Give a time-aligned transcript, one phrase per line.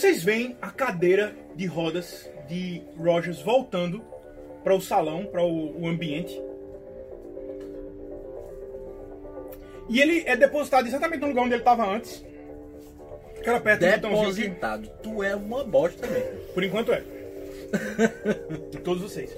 [0.00, 4.02] Vocês veem a cadeira de rodas de Rogers voltando
[4.64, 6.40] para o salão, para o, o ambiente.
[9.90, 12.24] E ele é depositado exatamente no lugar onde ele estava antes.
[13.40, 14.88] Aquela perto do botãozinho que- Depositado.
[15.02, 16.38] Tu é uma bosta mesmo.
[16.54, 17.02] Por enquanto é.
[18.82, 19.30] Todos vocês.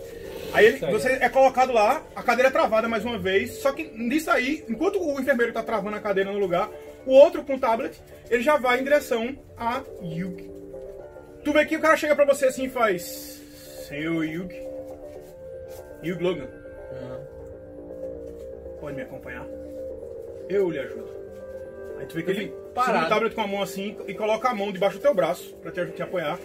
[0.52, 3.82] Aí ele- você é colocado lá, a cadeira é travada mais uma vez, só que
[3.98, 6.70] nisso aí, enquanto o enfermeiro tá travando a cadeira no lugar,
[7.04, 8.00] o outro com o tablet,
[8.30, 10.52] ele já vai em direção a Yugi.
[11.44, 13.40] Tu vê que o cara chega pra você assim e faz.
[13.88, 14.60] Senhor Yugi.
[16.04, 16.48] Yugi Logan,
[18.80, 19.46] pode me acompanhar?
[20.48, 21.08] Eu lhe ajudo.
[21.98, 22.92] Aí tu vê que ele parado.
[22.92, 25.54] segura o tablet com a mão assim e coloca a mão debaixo do teu braço
[25.62, 26.38] pra te, te apoiar.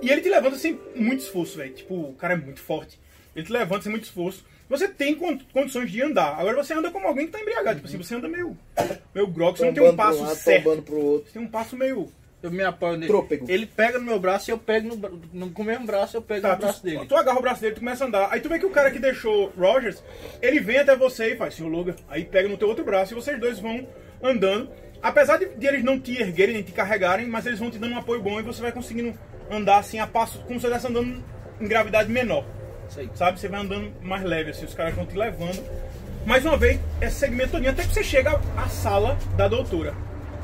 [0.00, 1.72] E ele te levanta sem muito esforço, velho.
[1.74, 2.98] Tipo, o cara é muito forte.
[3.34, 4.44] Ele te levanta sem muito esforço.
[4.68, 6.38] Você tem con- condições de andar.
[6.38, 7.76] Agora você anda como alguém que tá embriagado.
[7.76, 8.56] Tipo assim, você anda meio,
[9.14, 9.58] meio grog.
[9.58, 10.82] Você não tem um passo lado, certo.
[10.82, 11.26] pro outro.
[11.26, 12.08] Você tem um passo meio...
[12.42, 13.06] Eu me apoio nele.
[13.06, 13.46] Trôpego.
[13.50, 16.22] Ele pega no meu braço e eu pego no, no, com o mesmo braço, eu
[16.22, 17.06] pego Tá, no braço tu, dele.
[17.06, 18.28] tu agarra o braço dele, tu começa a andar.
[18.32, 20.02] Aí tu vê que o cara que deixou Rogers,
[20.40, 21.94] ele vem até você e faz, senhor Logan.
[22.08, 23.86] Aí pega no teu outro braço e vocês dois vão
[24.22, 24.70] andando.
[25.02, 27.94] Apesar de, de eles não te erguerem nem te carregarem, mas eles vão te dando
[27.94, 29.12] um apoio bom e você vai conseguindo
[29.50, 31.22] andar assim a passo, como se você estivesse andando
[31.60, 32.44] em gravidade menor.
[32.96, 33.08] Aí.
[33.14, 33.38] Sabe?
[33.38, 35.62] Você vai andando mais leve, assim, os caras vão te levando.
[36.26, 39.94] Mais uma vez, esse segmento todinho, até que você chega à sala da doutora.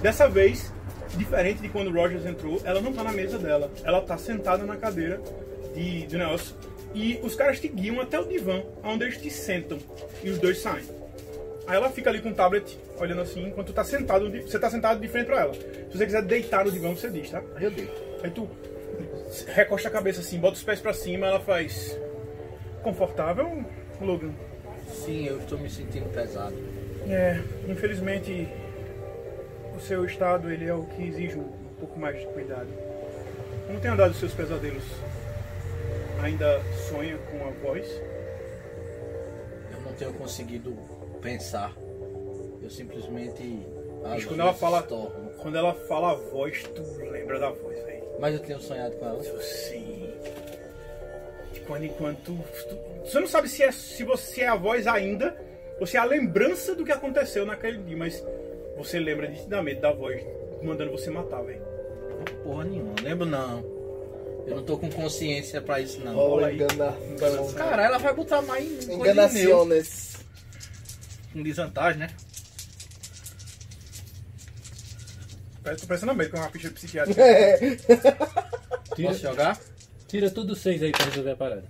[0.01, 0.73] Dessa vez,
[1.17, 3.71] diferente de quando o Rogers entrou, ela não tá na mesa dela.
[3.85, 5.21] Ela tá sentada na cadeira
[5.75, 6.55] de, de negócio.
[6.95, 9.79] E os caras te guiam até o divã, onde eles te sentam.
[10.23, 10.85] E os dois saem.
[11.67, 14.71] Aí ela fica ali com o tablet, olhando assim, enquanto tu tá sentado, você tá
[14.71, 15.55] sentado de frente pra ela.
[15.55, 17.43] Se você quiser deitar no divã, você diz, tá?
[17.57, 17.93] Aí eu deito.
[18.23, 18.49] Aí tu
[19.49, 21.99] recosta a cabeça assim, bota os pés pra cima, ela faz.
[22.83, 23.65] Confortável,
[24.01, 24.33] Logan?
[24.89, 26.55] Sim, eu estou me sentindo pesado.
[27.09, 28.49] É, infelizmente
[29.77, 32.69] o seu estado ele é o que exige um, pouco mais de cuidado.
[33.67, 34.85] Como tem andado os seus pesadelos?
[36.23, 37.87] Ainda sonha com a voz?
[39.73, 40.77] Eu não tenho conseguido
[41.21, 41.73] pensar.
[42.63, 43.67] Eu simplesmente.
[44.03, 45.31] Mas quando ela fala, torno.
[45.43, 48.05] quando ela fala a voz, tu lembra da voz, velho.
[48.19, 49.23] Mas eu tenho sonhado com ela.
[49.43, 50.11] Sim.
[51.53, 52.35] De quando em quando tu,
[52.69, 55.37] tu- você não sabe se é se você é a voz ainda
[55.79, 58.25] ou se é a lembrança do que aconteceu naquele dia, mas
[58.77, 60.23] você lembra nitidamente da voz
[60.63, 61.63] mandando você matar, velho.
[62.43, 62.95] Porra nenhuma.
[63.03, 63.61] Lembro não.
[64.47, 66.15] Eu não tô com consciência pra isso não.
[66.15, 66.55] Rola aí.
[66.57, 67.53] enganação.
[67.55, 68.89] Cara, ela vai botar mais.
[68.89, 70.17] Enganaciones.
[71.33, 72.09] Com desvantagem, né?
[75.63, 77.21] Parece- Tô parecendo mesmo com uma ficha psiquiátrica.
[77.21, 77.57] É.
[78.95, 79.61] Tira, Posso jogar?
[80.07, 81.65] tira tudo seis aí pra resolver a parada.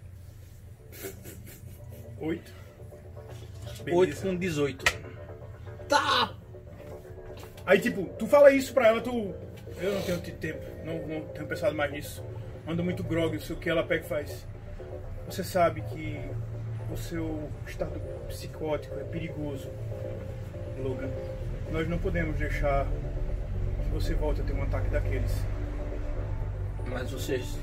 [2.20, 2.52] Oito.
[3.90, 4.84] 8 com 18.
[7.66, 9.34] Aí, tipo, tu fala isso pra ela, tu.
[9.80, 12.24] Eu não tenho tempo, não, não tenho pensado mais nisso.
[12.66, 14.46] Ando muito grog, não sei o que ela pega e faz.
[15.26, 16.20] Você sabe que
[16.90, 19.68] o seu estado psicótico é perigoso,
[20.78, 21.10] Logan.
[21.72, 22.86] Nós não podemos deixar
[23.82, 25.44] que você volte a ter um ataque daqueles.
[26.88, 27.58] Mas vocês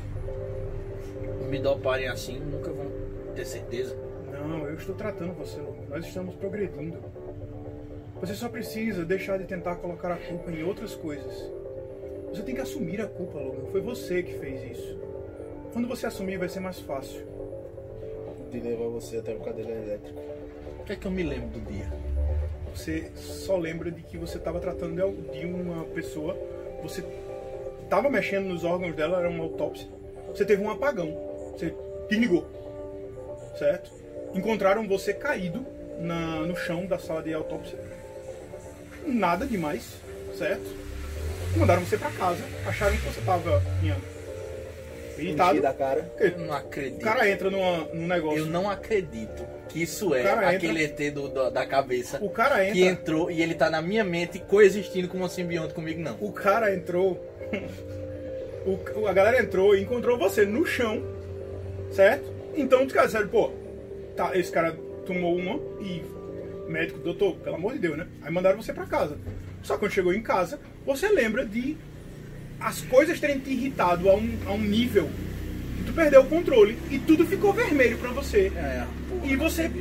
[1.49, 2.91] me doparem assim, nunca vão
[3.33, 3.95] ter certeza.
[4.45, 5.85] Não, eu estou tratando você, Logan.
[5.89, 6.99] Nós estamos progredindo.
[8.23, 11.51] Você só precisa deixar de tentar colocar a culpa em outras coisas.
[12.29, 13.65] Você tem que assumir a culpa, Logan.
[13.69, 14.97] Foi você que fez isso.
[15.73, 17.21] Quando você assumir, vai ser mais fácil.
[18.49, 20.21] De levar você até o cadeira elétrica.
[20.79, 21.91] O que é que eu me lembro do dia?
[22.73, 24.95] Você só lembra de que você estava tratando
[25.33, 26.37] de uma pessoa,
[26.81, 27.03] você
[27.83, 29.89] estava mexendo nos órgãos dela, era uma autópsia.
[30.29, 31.13] Você teve um apagão.
[31.51, 31.75] Você
[32.07, 32.47] desligou.
[33.59, 33.91] Certo?
[34.33, 35.65] Encontraram você caído
[35.99, 37.77] na- no chão da sala de autópsia.
[39.05, 39.83] Nada demais,
[40.37, 40.63] certo?
[41.57, 43.61] Mandaram você pra casa, acharam que você estava
[45.19, 45.51] irritado.
[45.51, 46.11] Enchi da cara.
[46.19, 47.01] Eu não O acredito.
[47.03, 48.39] cara entra numa, num negócio.
[48.39, 52.73] Eu não acredito que isso é aquele ET do, do- da cabeça O cara entra.
[52.73, 56.17] que entrou e ele tá na minha mente coexistindo como um simbionte comigo, não.
[56.19, 57.23] O cara entrou.
[58.65, 61.03] o- o- a galera entrou e encontrou você no chão,
[61.91, 62.31] certo?
[62.55, 63.51] Então os caras disseram, pô,
[64.15, 64.75] tá, esse cara
[65.05, 66.01] tomou uma e.
[66.67, 68.07] Médico, doutor, pelo amor de Deus, né?
[68.21, 69.17] Aí mandaram você pra casa.
[69.61, 71.77] Só que quando chegou em casa, você lembra de
[72.59, 75.09] as coisas terem te irritado a um, a um nível
[75.77, 78.51] que tu perdeu o controle e tudo ficou vermelho pra você.
[78.55, 79.71] É, porra, E você-.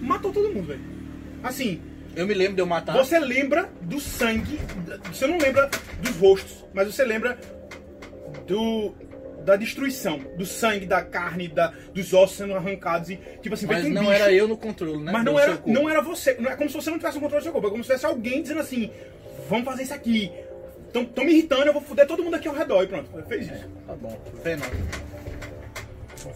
[0.00, 0.80] Matou todo mundo, velho.
[1.42, 1.80] Assim,
[2.16, 2.96] Eu me lembro de eu matar.
[2.96, 4.58] você lembra do sangue,
[5.12, 5.70] você não lembra
[6.02, 7.38] dos rostos, mas você lembra
[8.46, 8.94] do
[9.50, 13.84] da destruição, do sangue, da carne, da, dos ossos sendo arrancados e tipo assim, Mas
[13.88, 14.12] não bicho.
[14.12, 15.10] era eu no controle, né?
[15.12, 17.40] Mas não era, não era você, não é como se você não tivesse o controle
[17.40, 18.90] do seu corpo, é como se tivesse alguém dizendo assim,
[19.48, 20.30] vamos fazer isso aqui,
[20.92, 22.82] tão, tão me irritando, eu vou fuder todo mundo aqui ao redor.
[22.84, 23.68] E pronto, fez isso.
[23.86, 24.20] Tá bom.
[24.44, 24.64] Venom.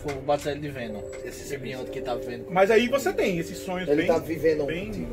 [0.07, 1.03] Não batizar ele de Venom.
[1.25, 2.47] Esse simbionte que tá vendo.
[2.51, 4.07] Mas aí você tem esses sonhos Ele bem.
[4.07, 5.09] tá vivendo bem-.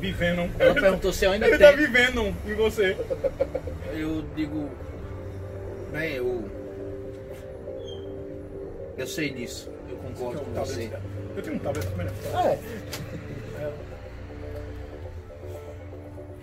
[0.00, 0.50] Vivendo.
[0.58, 1.86] Ela perguntou se eu ainda Ele tá tenho.
[1.86, 2.96] vivendo em você.
[3.92, 4.70] Eu digo.
[5.92, 6.44] Bem, eu.
[8.96, 9.70] Eu sei disso.
[9.88, 10.90] Eu concordo com você.
[11.36, 12.06] Eu tenho um tablet também.
[12.06, 12.12] né?
[12.34, 12.58] Ah, é.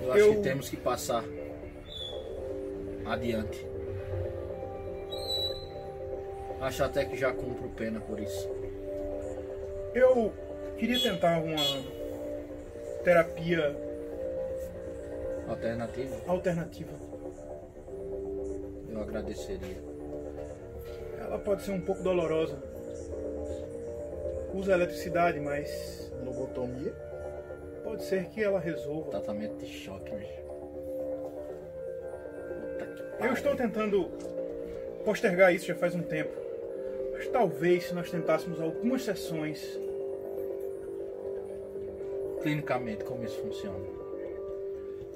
[0.04, 1.24] Eu acho Eu- que temos que passar
[3.06, 3.68] adiante.
[6.62, 8.50] Acho até que já cumpro pena por isso.
[9.94, 10.34] Eu
[10.78, 11.56] queria tentar uma
[13.04, 13.76] terapia
[15.48, 16.92] Alternativa, alternativa.
[18.90, 19.87] eu agradeceria.
[21.28, 22.58] Ela pode ser um pouco dolorosa.
[24.54, 26.94] Usa eletricidade, mas Lobotomia.
[27.84, 29.12] pode ser que ela resolva.
[29.12, 30.42] Tratamento de choque, bicho.
[32.48, 32.86] Puta
[33.20, 34.06] que Eu estou tentando
[35.06, 36.34] postergar isso já faz um tempo.
[37.14, 39.80] Mas talvez se nós tentássemos algumas sessões,
[42.42, 43.98] Clinicamente, como isso funciona?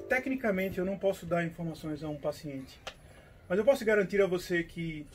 [0.08, 2.78] tecnicamente eu não posso dar informações a um paciente.
[3.48, 5.06] Mas eu posso garantir a você que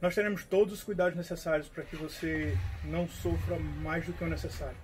[0.00, 4.26] nós teremos todos os cuidados necessários para que você não sofra mais do que o
[4.26, 4.76] necessário.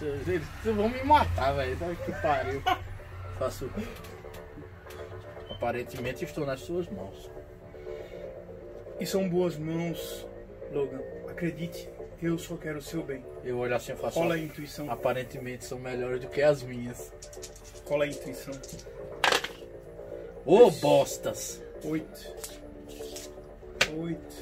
[0.00, 1.78] Eles, eles vão me matar, velho.
[1.78, 2.62] Sabe que pariu.
[3.38, 3.70] Faço.
[5.50, 7.30] Aparentemente estou nas suas mãos.
[9.00, 10.26] E são boas mãos,
[10.72, 11.00] Logan.
[11.28, 11.88] Acredite,
[12.22, 13.24] eu só quero o seu bem.
[13.42, 14.18] Eu olho assim e faço.
[14.18, 14.90] Cola a intuição.
[14.90, 17.12] Aparentemente são melhores do que as minhas.
[17.84, 18.54] Cola a intuição.
[20.46, 21.62] Ô bostas!
[21.82, 22.63] Oito.
[23.98, 24.36] Oito.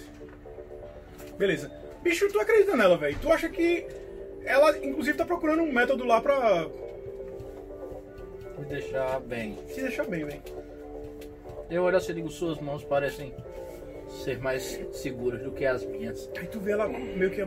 [1.37, 1.71] Beleza.
[2.03, 3.19] Bicho, tu acredita nela, velho?
[3.21, 3.87] Tu acha que
[4.45, 6.67] ela, inclusive, tá procurando um método lá pra
[8.59, 9.55] Me deixar bem.
[9.73, 10.43] te deixar bem, velho.
[11.71, 13.35] Eu olho assim e digo, suas mãos parecem
[14.25, 16.31] ser mais seguras do que as minhas.
[16.37, 17.41] Aí tu vê ela meio que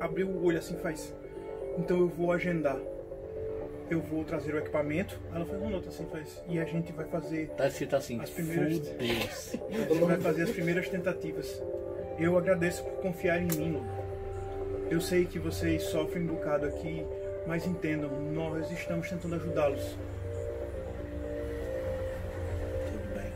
[0.00, 1.14] abriu o olho assim faz.
[1.78, 2.78] Então eu vou agendar.
[3.88, 5.18] Eu vou trazer o equipamento.
[5.32, 6.42] Ela faz uma nota assim, faz.
[6.48, 7.48] E a gente vai fazer.
[7.50, 8.88] Tá escrito assim, As primeiras-.
[9.70, 11.62] A gente vai fazer as primeiras tentativas.
[12.18, 13.82] Eu agradeço por confiar em mim.
[14.90, 17.04] Eu sei que vocês sofrem um bocado aqui,
[17.46, 19.96] mas entendam, nós estamos tentando ajudá-los.
[22.86, 23.32] Tudo bem.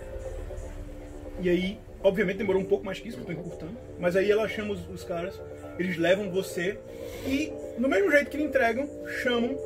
[1.41, 3.76] E aí, obviamente demorou um pouco mais que isso, porque eu tô encurtando.
[3.99, 5.41] Mas aí ela chama os, os caras,
[5.79, 6.79] eles levam você
[7.26, 8.88] e, no mesmo jeito que lhe entregam,
[9.23, 9.56] chamam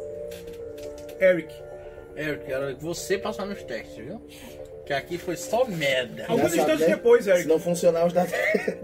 [1.20, 1.54] Eric.
[2.16, 4.20] Eric, que você passar nos testes, viu?
[4.86, 6.26] Que aqui foi só merda.
[6.28, 7.48] Alguns instantes depois, Se Eric.
[7.48, 8.32] não funcionar os dados.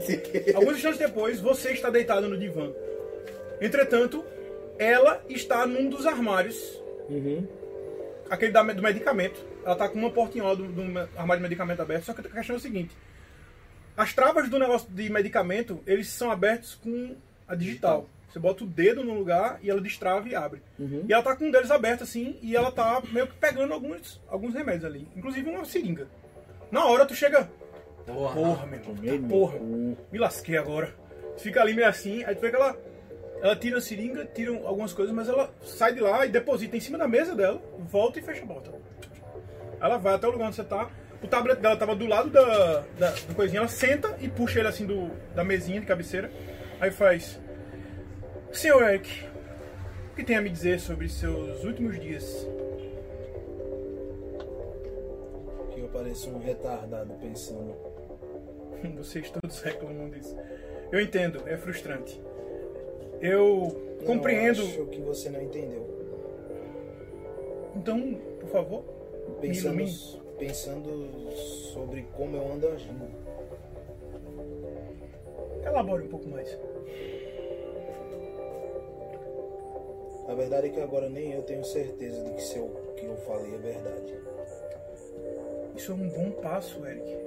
[0.55, 2.73] Alguns instantes depois, você está deitado no divã.
[3.61, 4.25] Entretanto,
[4.79, 6.57] ela está num dos armários,
[7.09, 7.47] Uhum.
[8.31, 9.45] aquele da- do medicamento.
[9.65, 10.81] Ela está com uma portinhola do, do
[11.17, 12.97] armário de medicamento aberto, só que a questão é o seguinte.
[13.97, 17.15] As travas do negócio de medicamento, eles são abertos com
[17.47, 18.09] a digital.
[18.31, 20.63] Você bota o dedo no lugar e ela destrava e abre.
[21.09, 24.21] E ela tá com um deles aberto assim, e ela tá meio que pegando alguns,
[24.29, 25.09] alguns remédios ali.
[25.17, 26.07] Inclusive uma seringa.
[26.71, 27.51] Na hora tu chega.
[28.07, 28.35] Porra.
[28.35, 29.21] Porra, meu irmão.
[29.21, 29.59] Tá porra.
[29.59, 29.97] cu.
[30.13, 30.95] Me lasquei agora.
[31.37, 32.77] Tu fica ali meio assim, aí tu vê que ela.
[33.43, 36.81] Ela tira a seringa, tira algumas coisas, mas ela sai de lá e deposita em
[36.81, 38.71] cima da mesa dela, volta e fecha a porta.
[39.81, 40.91] Ela vai até o lugar onde você tá.
[41.23, 44.69] O tablet dela tava do lado da, da, do coisinha, ela senta e puxa ele
[44.69, 46.31] assim do, da mesinha de cabeceira.
[46.81, 47.41] Aí faz.
[48.53, 49.25] Senhor Eric,
[50.13, 52.47] o que tem a me dizer sobre seus últimos dias?
[55.73, 57.75] Que eu pareço um retardado pensando.
[58.97, 60.37] Vocês todos reclamam disso.
[60.91, 62.21] Eu entendo, é frustrante.
[63.21, 64.63] Eu Não, compreendo.
[64.63, 65.87] acho que você não entendeu.
[67.77, 68.83] Então, por favor,
[69.41, 70.23] Pensando, ilumine.
[70.39, 71.31] pensando
[71.73, 73.05] sobre como eu ando agindo.
[75.65, 76.59] Elabore um pouco mais.
[80.31, 83.17] A verdade é que agora nem eu tenho certeza de que se eu, que eu
[83.27, 84.15] falei é verdade.
[85.75, 87.19] Isso é um bom passo, Eric.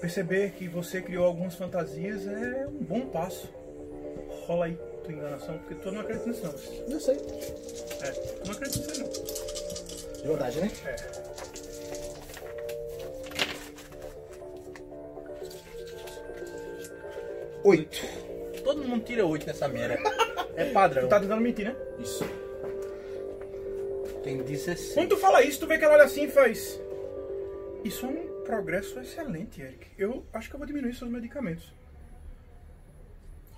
[0.00, 3.52] Perceber que você criou algumas fantasias é um bom passo.
[4.46, 6.54] Rola aí tua enganação, porque tu não acredita nisso não.
[6.94, 7.16] Eu sei.
[7.16, 10.16] É, tu não acredita nisso não.
[10.22, 10.70] De verdade, né?
[10.86, 10.96] É.
[17.64, 17.98] Oito.
[18.64, 20.25] Todo mundo tira 8 nessa merda.
[20.56, 21.02] É padrão.
[21.02, 21.76] Tu tá tentando mentir, né?
[21.98, 22.24] Isso.
[24.24, 24.94] Tem 16.
[24.94, 26.80] Quando tu fala isso, tu vê que ela olha assim e faz.
[27.84, 29.86] Isso é um progresso excelente, Eric.
[29.96, 31.72] Eu acho que eu vou diminuir seus medicamentos.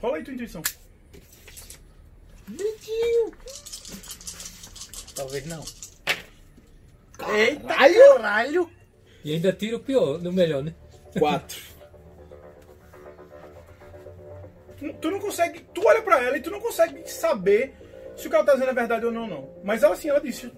[0.01, 0.63] Rola aí tua intuição.
[5.15, 5.65] Talvez não.
[7.35, 8.15] Eita Caralho!
[8.15, 8.71] caralho!
[9.25, 10.75] E ainda tira o pior, no melhor, né?
[11.19, 11.61] Quatro.
[14.79, 15.61] Tu, tu não consegue.
[15.75, 17.75] Tu olha pra ela e tu não consegue saber
[18.17, 19.49] se o que ela tá dizendo é verdade ou não, não.
[19.63, 20.51] Mas ela assim, ela disse.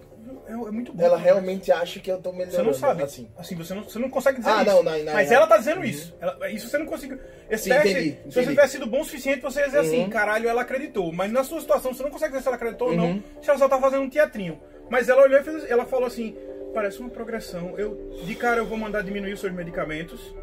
[0.47, 1.01] É, é muito bom.
[1.03, 1.23] Ela cara.
[1.23, 2.55] realmente acha que eu tô melhorando.
[2.55, 3.03] Você não sabe.
[3.03, 3.29] Assim.
[3.37, 4.65] Assim, você, não, você não consegue dizer Ah, isso.
[4.71, 6.15] não, não, não, Mas ela tá dizendo isso.
[6.19, 7.19] Ela- isso você não conseguiu.
[7.49, 8.55] Esse Sim, teste, entendi, se você entendi.
[8.55, 10.09] tivesse sido bom o suficiente, você ia dizer assim, Uhum.
[10.09, 11.11] caralho, ela acreditou.
[11.11, 13.23] Mas na sua situação, você não consegue dizer se ela acreditou ou não, Uhum.
[13.41, 14.59] se ela só tá fazendo um teatrinho.
[14.89, 16.35] Mas ela olhou e fez, ela falou assim,
[16.73, 17.77] parece uma progressão.
[17.77, 20.33] Eu, de cara, eu vou mandar diminuir os seus medicamentos.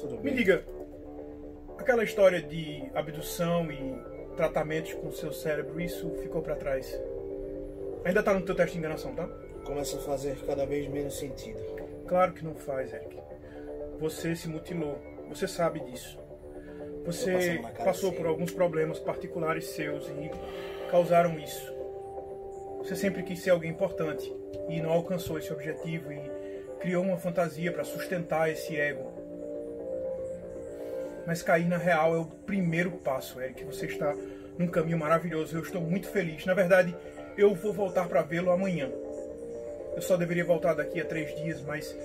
[0.00, 0.34] Tudo Me bem.
[0.34, 0.64] diga,
[1.82, 3.98] aquela história de abdução e
[4.36, 6.96] tratamentos com o seu cérebro, isso ficou pra trás?
[8.04, 9.26] Ainda tá no teu teste de enganação, tá?
[9.64, 11.58] Começa a fazer cada vez menos sentido.
[12.06, 13.18] Claro que não faz, Eric.
[13.98, 14.96] Você se mutilou.
[15.28, 16.18] Você sabe disso.
[17.04, 18.16] Você passou sim.
[18.16, 20.30] por alguns problemas particulares seus e
[20.88, 21.72] causaram isso.
[22.78, 24.32] Você sempre quis ser alguém importante
[24.68, 26.20] e não alcançou esse objetivo e
[26.78, 29.21] criou uma fantasia para sustentar esse ego.
[31.26, 33.64] Mas cair na real é o primeiro passo, Eric.
[33.64, 34.14] Você está
[34.58, 35.56] num caminho maravilhoso.
[35.56, 36.44] Eu estou muito feliz.
[36.44, 36.94] Na verdade,
[37.36, 38.90] eu vou voltar para vê-lo amanhã.
[39.94, 41.96] Eu só deveria voltar daqui a três dias, mas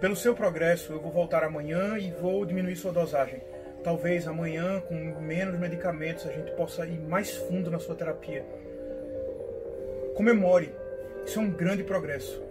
[0.00, 3.40] pelo seu progresso eu vou voltar amanhã e vou diminuir sua dosagem.
[3.82, 8.44] Talvez amanhã, com menos medicamentos, a gente possa ir mais fundo na sua terapia.
[10.14, 10.74] Comemore.
[11.24, 12.42] Isso é um grande progresso.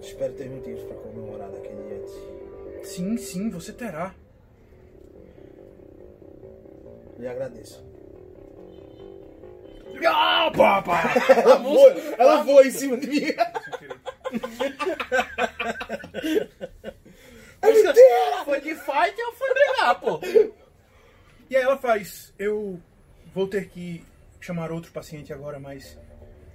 [0.00, 2.47] Espero ter motivos pra comemorar daquele jeito.
[2.82, 4.14] Sim, sim, você terá.
[7.18, 7.84] Lhe agradeço.
[10.06, 11.04] Ah, papai!
[11.42, 13.20] Ela voa, ela voa em cima de mim.
[17.60, 18.44] É mentira!
[18.44, 20.20] Foi de fight ou foi brigar, pô?
[21.50, 22.80] E aí ela faz, eu
[23.34, 24.04] vou ter que
[24.40, 25.98] chamar outro paciente agora, mas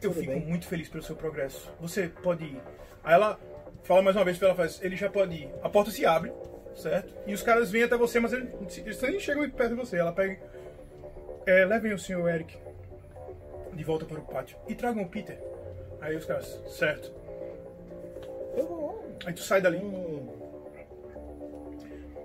[0.01, 0.45] eu Tudo fico bem.
[0.45, 1.69] muito feliz pelo seu progresso.
[1.81, 2.61] Você pode ir.
[3.03, 3.37] Aí ela
[3.83, 5.49] fala mais uma vez pra ela, faz, ele já pode ir.
[5.61, 6.31] A porta se abre,
[6.75, 7.13] certo?
[7.27, 9.97] E os caras vêm até você, mas eles, eles nem chegam perto de você.
[9.97, 10.39] Ela pega,
[11.45, 12.57] é, levem o senhor Eric
[13.73, 15.39] de volta para o pátio e tragam o Peter.
[16.01, 17.11] Aí os caras, certo.
[19.25, 19.79] Aí tu sai dali.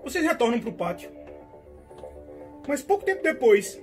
[0.02, 1.10] Vocês retornam pro pátio.
[2.66, 3.80] Mas pouco tempo depois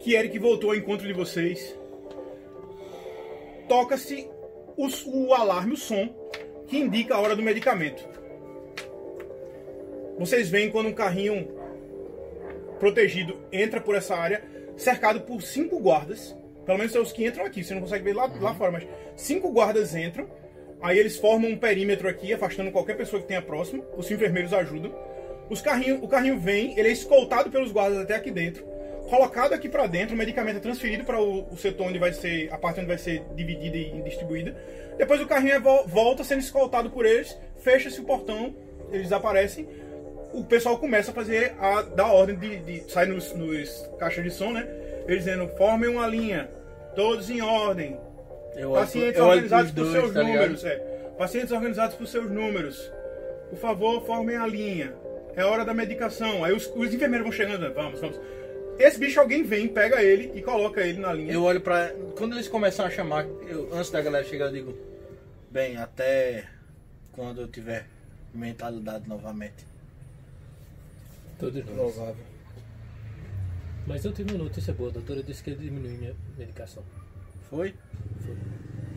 [0.00, 1.76] que Eric voltou ao encontro de vocês,
[3.68, 4.30] toca-se
[4.76, 6.08] o, o alarme, o som,
[6.68, 8.06] que indica a hora do medicamento.
[10.18, 11.48] Vocês veem quando um carrinho
[12.78, 14.42] protegido entra por essa área,
[14.76, 16.36] cercado por cinco guardas.
[16.64, 18.86] Pelo menos são os que entram aqui, você não consegue ver lá, lá fora, mas
[19.16, 20.28] cinco guardas entram.
[20.80, 23.84] Aí eles formam um perímetro aqui, afastando qualquer pessoa que tenha próximo.
[23.96, 24.94] Os enfermeiros ajudam.
[25.48, 28.67] Os carrinho, o carrinho vem, ele é escoltado pelos guardas até aqui dentro.
[29.08, 32.52] Colocado aqui pra dentro, o medicamento é transferido para o, o setor onde vai ser,
[32.52, 34.54] a parte onde vai ser dividida e distribuída.
[34.98, 38.54] Depois o carrinho é vol- volta sendo escoltado por eles, fecha-se o portão,
[38.90, 39.66] eles desaparecem.
[40.32, 44.30] O pessoal começa a fazer a dar ordem de, de sai nos, nos caixas de
[44.30, 44.68] som, né?
[45.06, 46.50] Eles dizendo: formem uma linha,
[46.94, 47.96] todos em ordem,
[48.54, 50.76] Eu Pacientes olho organizados por dois, seus tá números, é.
[51.16, 52.92] Pacientes organizados por seus números.
[53.48, 54.92] Por favor, formem a linha.
[55.34, 56.44] É hora da medicação.
[56.44, 58.20] Aí os, os enfermeiros vão chegando, vamos, vamos.
[58.78, 61.32] Esse bicho alguém vem, pega ele e coloca ele na linha.
[61.32, 61.92] Eu olho pra.
[62.16, 64.78] Quando eles começam a chamar, eu, antes da galera chegar, eu digo:
[65.50, 66.46] Bem, até
[67.12, 67.86] quando eu tiver
[68.32, 69.66] mentalidade novamente.
[71.38, 71.74] Todos nós.
[71.74, 72.24] provável.
[73.86, 76.84] Mas eu tive uma notícia boa, a doutora disse que ele diminuiu minha medicação.
[77.48, 77.74] Foi?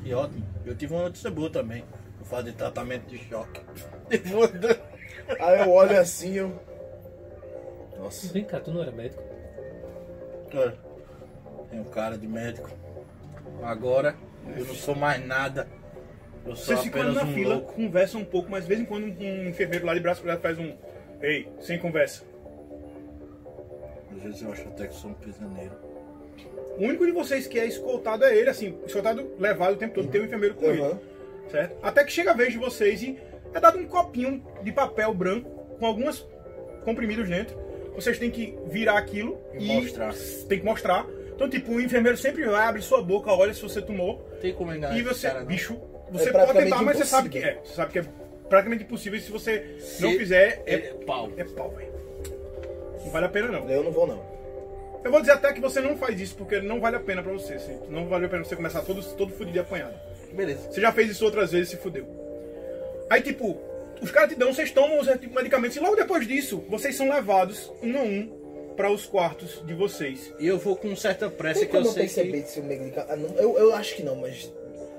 [0.04, 0.46] E ótimo.
[0.66, 1.86] Eu tive uma notícia boa também.
[2.18, 3.62] Vou fazer tratamento de choque.
[5.40, 6.62] Aí eu olho assim, eu.
[7.98, 8.32] Nossa.
[8.34, 9.24] Vem cá, tu não era médico?
[11.70, 12.70] Tem um cara de médico.
[13.64, 14.16] Agora
[14.58, 15.68] eu não sou mais nada.
[16.46, 17.74] Eu sou Vocês ficam na um fila, louco.
[17.74, 20.58] conversam um pouco, mas de vez em quando um enfermeiro lá de braço cruzado faz
[20.58, 20.74] um.
[21.22, 22.24] Ei, sem conversa.
[24.12, 25.72] Às vezes eu acho até que sou um prisioneiro.
[26.78, 30.08] O único de vocês que é escoltado é ele, assim, escoltado levado o tempo todo,
[30.10, 30.82] tem um enfermeiro com ele.
[30.82, 31.00] Aham.
[31.50, 31.78] certo?
[31.84, 33.20] Até que chega a vez de vocês e
[33.54, 36.26] é dado um copinho de papel branco com algumas
[36.84, 37.56] comprimidos dentro.
[37.96, 40.14] Vocês têm que virar aquilo E e, mostrar.
[40.48, 41.06] tem que mostrar.
[41.36, 44.74] Então, tipo, o enfermeiro sempre vai, abre sua boca, olha se você tomou Tem como
[44.74, 45.76] enganar e você, cara, bicho,
[46.12, 47.62] você É pode tentar, mas você sabe que impossível.
[47.62, 48.06] é, você sabe que é
[48.48, 51.32] praticamente impossível e se você Se não fizer é, é pau.
[51.38, 51.92] é pau, velho.
[53.04, 53.70] Não vale a pena não.
[53.70, 54.22] Eu não vou, não.
[55.04, 57.32] Eu vou dizer até que você não faz isso porque não vale a pena pra
[57.34, 57.80] você, assim.
[57.90, 59.96] não vale a pena você começar todo todo fudido e apanhado.
[60.32, 60.72] Beleza.
[60.72, 62.06] Você já fez isso outras vezes e se fudeu.
[63.10, 63.60] Aí, tipo,
[64.02, 67.72] os caras te dão, vocês tomam os medicamentos e logo depois disso, vocês são levados
[67.84, 68.42] um a um
[68.76, 70.34] para os quartos de vocês.
[70.40, 72.50] E eu vou com certa pressa Tem que eu sei perceber que.
[72.50, 73.12] se o medicamento.
[73.12, 74.52] Ah, não, eu, eu acho que não, mas.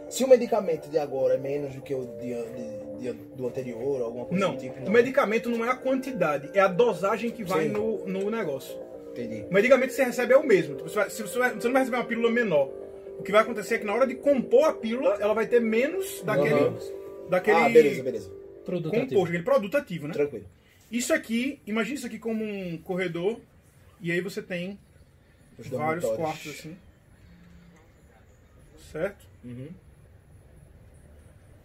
[0.08, 4.02] Se o medicamento de agora é menos do que o de, de- de- do anterior,
[4.02, 7.42] alguma coisa Não, do tipo, o medicamento não é a quantidade, é a dosagem que
[7.42, 7.70] vai Sim.
[7.70, 8.76] no, no negócio.
[9.10, 9.46] Entendi.
[9.50, 10.76] O medicamento que você recebe é o mesmo.
[10.76, 12.70] Tipo, você, vai- se você, você não vai receber uma pílula menor.
[13.18, 15.60] O que vai acontecer é que na hora de compor a pílula, ela vai ter
[15.60, 16.74] menos daquele, Aham.
[17.30, 18.30] daquele Ah, beleza, beleza.
[18.64, 19.24] Produto composto, ativo.
[19.24, 20.14] aquele produto ativo, né?
[20.14, 20.46] Tranquilo.
[20.90, 23.40] Isso aqui, imagine isso aqui como um corredor,
[24.00, 24.78] e aí você tem
[25.58, 26.76] Os vários quartos assim.
[28.90, 29.26] Certo?
[29.42, 29.70] Uhum.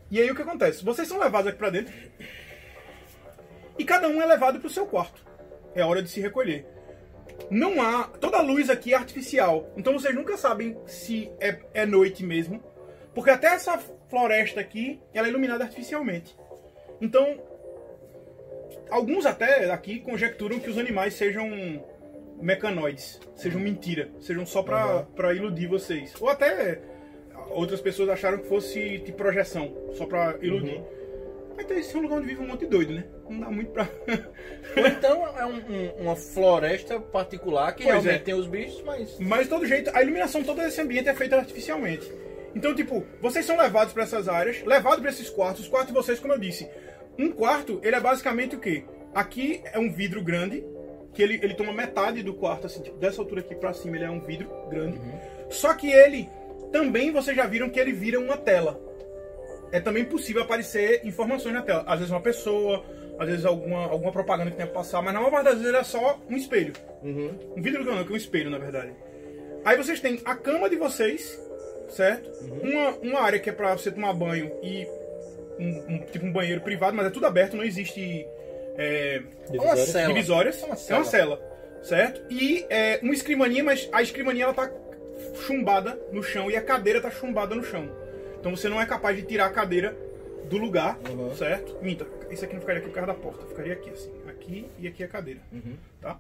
[0.09, 0.83] E aí o que acontece?
[0.83, 1.93] Vocês são levados aqui pra dentro.
[3.77, 5.25] E cada um é levado pro seu quarto.
[5.75, 6.65] É hora de se recolher.
[7.51, 8.05] Não há.
[8.05, 9.71] Toda a luz aqui é artificial.
[9.75, 12.63] Então vocês nunca sabem se é, é noite mesmo.
[13.13, 13.77] Porque até essa
[14.09, 16.35] floresta aqui, ela é iluminada artificialmente.
[17.01, 17.37] Então.
[18.89, 21.49] Alguns até aqui conjecturam que os animais sejam
[22.41, 23.19] mecanoides.
[23.35, 24.09] Sejam mentira.
[24.19, 26.13] Sejam só pra, pra iludir vocês.
[26.21, 26.79] Ou até
[27.49, 29.75] outras pessoas acharam que fosse de projeção.
[29.93, 30.81] Só pra iludir.
[31.55, 33.03] Mas então, esse é um lugar onde vive um monte de doido, né?
[33.27, 33.89] Não dá muito pra.
[34.77, 38.23] Ou então é um- um- uma floresta particular que Pois realmente é.
[38.23, 39.17] tem os bichos, mas.
[39.19, 42.09] Mas de todo jeito, a iluminação todo desse ambiente é feita artificialmente.
[42.55, 45.63] Então, tipo, vocês são levados pra essas áreas, levados pra esses quartos.
[45.63, 46.69] Os quartos de vocês, como eu disse,
[47.17, 48.83] um quarto, ele é basicamente o quê?
[49.13, 50.63] Aqui é um vidro grande,
[51.13, 54.05] que ele, ele toma metade do quarto, assim, tipo, dessa altura aqui pra cima, ele
[54.05, 55.01] é um vidro grande.
[55.49, 56.29] Só que ele,
[56.71, 58.79] também vocês já viram que ele vira uma tela.
[59.71, 61.83] É também possível aparecer informações na tela.
[61.87, 62.85] Às vezes uma pessoa,
[63.17, 65.73] às vezes alguma, alguma propaganda que tenha que passar, mas na maior parte das vezes
[65.73, 66.73] é só um espelho.
[67.55, 68.93] Um vidro não, que é um espelho, na verdade.
[69.65, 71.37] Aí vocês têm a cama de vocês,
[71.89, 72.29] certo?
[72.63, 74.87] Uma, uma área que é pra você tomar banho e
[75.59, 78.25] um, um- tipo um banheiro privado, mas é tudo aberto, não existe
[78.77, 79.89] é, Uma Divisórias.
[79.89, 80.07] cela.
[80.13, 80.61] divisórias.
[80.61, 81.41] É uma É uma cela,
[81.83, 82.21] certo?
[82.31, 84.71] E é, uma escrivaninha, mas a escrivaninha ela tá
[85.45, 87.89] chumbada no chão e a cadeira tá chumbada no chão.
[88.39, 89.97] Então você não é capaz de tirar a cadeira
[90.49, 91.35] do lugar, Uhum.
[91.35, 91.75] certo?
[91.81, 94.87] Minta, isso aqui não ficaria aqui por causa da porta, ficaria aqui assim, aqui e
[94.87, 95.41] aqui a cadeira,
[95.99, 96.17] tá?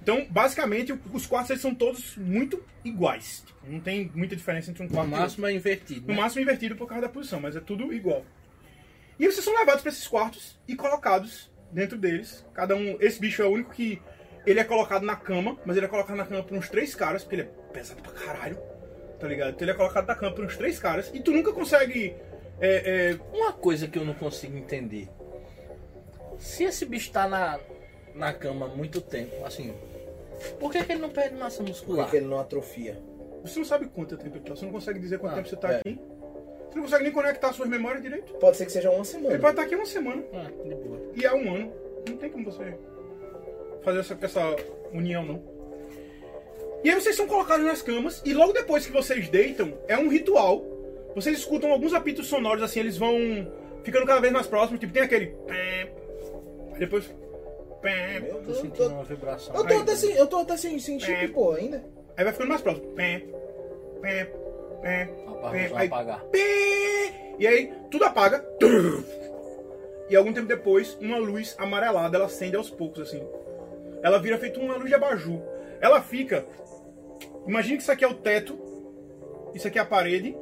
[0.00, 3.42] Então, basicamente, os quartos eles são todos muito iguais.
[3.46, 5.22] Tipo, não tem muita diferença entre um No quarto e outro.
[5.22, 6.00] máximo é invertido.
[6.02, 6.20] No né?
[6.20, 8.24] máximo invertido por causa da posição, mas é tudo igual.
[9.18, 12.46] E vocês são levados para esses quartos e colocados dentro deles.
[12.54, 12.96] Cada um.
[13.00, 14.00] Esse bicho é o único que.
[14.46, 17.22] Ele é colocado na cama, mas ele é colocado na cama por uns três caras,
[17.22, 18.56] porque ele é pesado pra caralho.
[19.20, 19.50] Tá ligado?
[19.50, 21.10] Então ele é colocado na cama por uns três caras.
[21.12, 22.14] E tu nunca consegue.
[22.60, 25.08] É, é, Uma coisa que eu não consigo entender.
[26.38, 27.58] Se esse bicho tá na,
[28.14, 29.74] na cama há muito tempo, assim.
[30.60, 32.04] Por que, que ele não perde massa muscular?
[32.06, 33.02] Porque ele não atrofia.
[33.42, 34.54] você não sabe quanto tempo ele tá.
[34.54, 35.76] Você não consegue dizer quanto Ah, tempo você tá é.
[35.80, 36.00] aqui.
[36.70, 38.32] Você não consegue nem conectar suas memórias direito.
[38.34, 39.30] Pode ser que seja uma semana.
[39.34, 40.22] Ele pode estar aqui uma semana.
[40.32, 41.00] Ah, de boa.
[41.14, 41.72] E é um ano.
[42.08, 42.74] Não tem como você
[43.82, 44.56] fazer essa, essa
[44.92, 45.42] união, não.
[46.84, 50.08] E aí vocês são colocados nas camas e logo depois que vocês deitam, é um
[50.08, 50.64] ritual.
[51.14, 53.16] Vocês escutam alguns apitos sonoros, assim, eles vão
[53.82, 54.78] ficando cada vez mais próximos.
[54.78, 55.34] Tipo, tem aquele...
[56.78, 57.10] depois...
[58.20, 59.54] Eu Tô tô, sentindo tô- uma vibração.
[59.54, 61.82] eu tô até sem, eu tô até sem, sem chip, pô, ainda.
[62.16, 62.86] Aí vai ficando mais próximo.
[64.82, 66.20] Pé, pé, pé, Apaga, pé, vai aí, apagar.
[66.26, 68.44] pé, e aí tudo apaga.
[70.08, 73.22] E algum tempo depois, uma luz amarelada, ela acende aos poucos, assim.
[74.02, 75.40] Ela vira feito uma luz de abajur.
[75.80, 76.44] Ela fica...
[77.46, 78.58] Imagine que isso aqui é o teto,
[79.54, 80.36] isso aqui é a parede.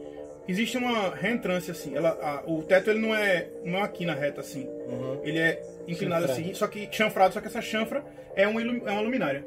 [0.49, 1.97] Existe uma reentrância, assim.
[1.97, 4.69] Ela, a- o teto, ele não é, não é aqui na reta, assim.
[5.25, 6.43] Ele é inclinado Chanfrado.
[6.43, 8.05] assim, só que chanfrado, só que essa chanfra
[8.37, 9.45] é uma, é uma luminária.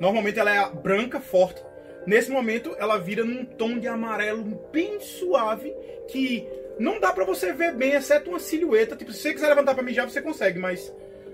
[0.00, 1.62] Normalmente ela é branca, forte.
[2.06, 5.74] Nesse momento, ela vira num tom de amarelo bem suave,
[6.08, 6.46] que
[6.78, 8.96] não dá pra você ver bem, exceto uma silhueta.
[8.96, 10.92] Tipo, se você quiser levantar pra mijar, você consegue, mas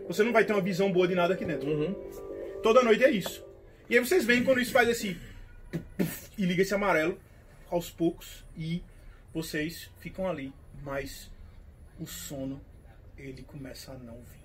[0.08, 1.94] você não vai ter uma visão boa de nada aqui dentro.
[2.62, 3.46] Toda noite é isso.
[3.88, 5.16] E aí vocês veem quando isso faz esse...
[6.36, 7.20] E liga esse amarelo
[7.70, 8.82] aos poucos e
[9.32, 10.52] vocês ficam ali.
[10.82, 11.30] Mas
[12.00, 12.60] o sono,
[13.16, 14.44] ele começa a não vir.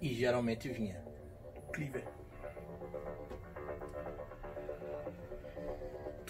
[0.00, 1.02] E geralmente vinha.
[1.72, 2.04] Cleaver.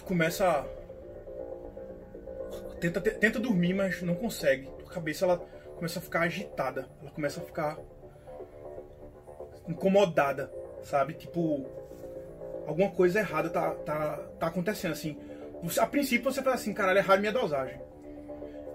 [0.03, 0.65] Tu começa a.
[2.79, 4.67] Tenta, te- tenta dormir, mas não consegue.
[4.79, 5.37] Tua cabeça ela
[5.77, 6.87] começa a ficar agitada.
[7.01, 7.77] Ela começa a ficar
[9.67, 10.51] incomodada,
[10.83, 11.13] sabe?
[11.13, 11.65] Tipo,
[12.67, 15.17] alguma coisa errada tá, tá, tá acontecendo assim.
[15.63, 17.79] Você- a princípio você tá assim, caralho, errado minha dosagem.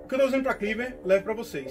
[0.04, 1.70] O que eu tô usando pra Cleaver, levo pra vocês.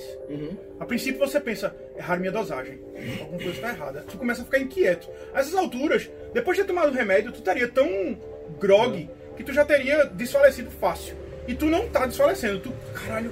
[0.80, 2.80] A princípio você pensa, errar minha dosagem.
[3.22, 4.02] Alguma coisa está errada.
[4.04, 5.10] Tu começa a ficar inquieto.
[5.34, 7.88] A essas alturas, depois de ter tomado o remédio, tu estaria tão
[8.60, 11.16] grog que tu já teria desfalecido fácil.
[11.48, 12.60] E tu não tá desfalecendo.
[12.60, 13.32] Tu, caralho,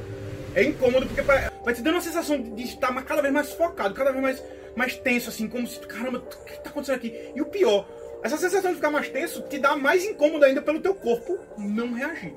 [0.54, 4.12] é incômodo porque vai te dando uma sensação de estar cada vez mais focado, cada
[4.12, 4.44] vez mais,
[4.76, 7.32] mais tenso, assim, como se, caramba, o que tá acontecendo aqui?
[7.36, 7.86] E o pior,
[8.24, 11.94] Essa sensação de ficar mais tenso te dá mais incômodo ainda pelo teu corpo não
[11.94, 12.34] reagir.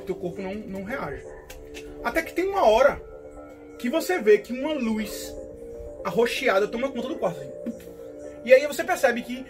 [0.00, 1.24] O teu corpo não, não reage.
[2.02, 3.00] Até que tem uma hora
[3.78, 5.32] que você vê que uma luz
[6.04, 7.38] arroxeada toma conta do quarto.
[7.40, 7.88] assim.
[8.44, 9.44] E aí você percebe que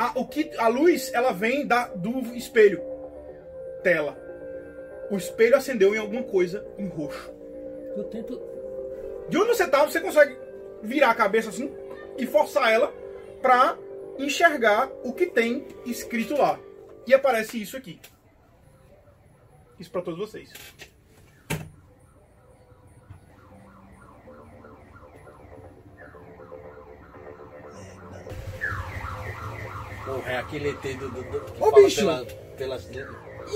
[0.00, 2.82] a, o que a luz ela vem da, do espelho.
[3.82, 4.18] Tela.
[5.10, 7.30] O espelho acendeu em alguma coisa em roxo.
[7.94, 8.40] Eu tento.
[9.28, 10.38] De onde você tá, você consegue
[10.82, 11.70] virar a cabeça assim
[12.16, 12.94] e forçar ela
[13.42, 13.76] pra
[14.18, 16.58] enxergar o que tem escrito lá.
[17.06, 18.00] E aparece isso aqui.
[19.78, 20.50] Isso pra todos vocês.
[30.04, 32.00] Porra, é aquele ET do, do, do que Ô, bicho!
[32.00, 32.24] pela,
[32.56, 32.88] pelas...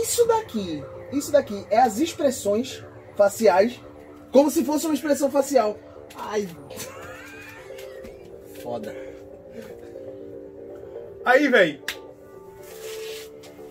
[0.03, 2.85] Isso daqui, isso daqui é as expressões
[3.17, 3.81] faciais,
[4.33, 5.79] como se fosse uma expressão facial.
[6.17, 6.49] Ai,
[8.65, 8.97] Foda.
[11.23, 11.83] Aí, véi.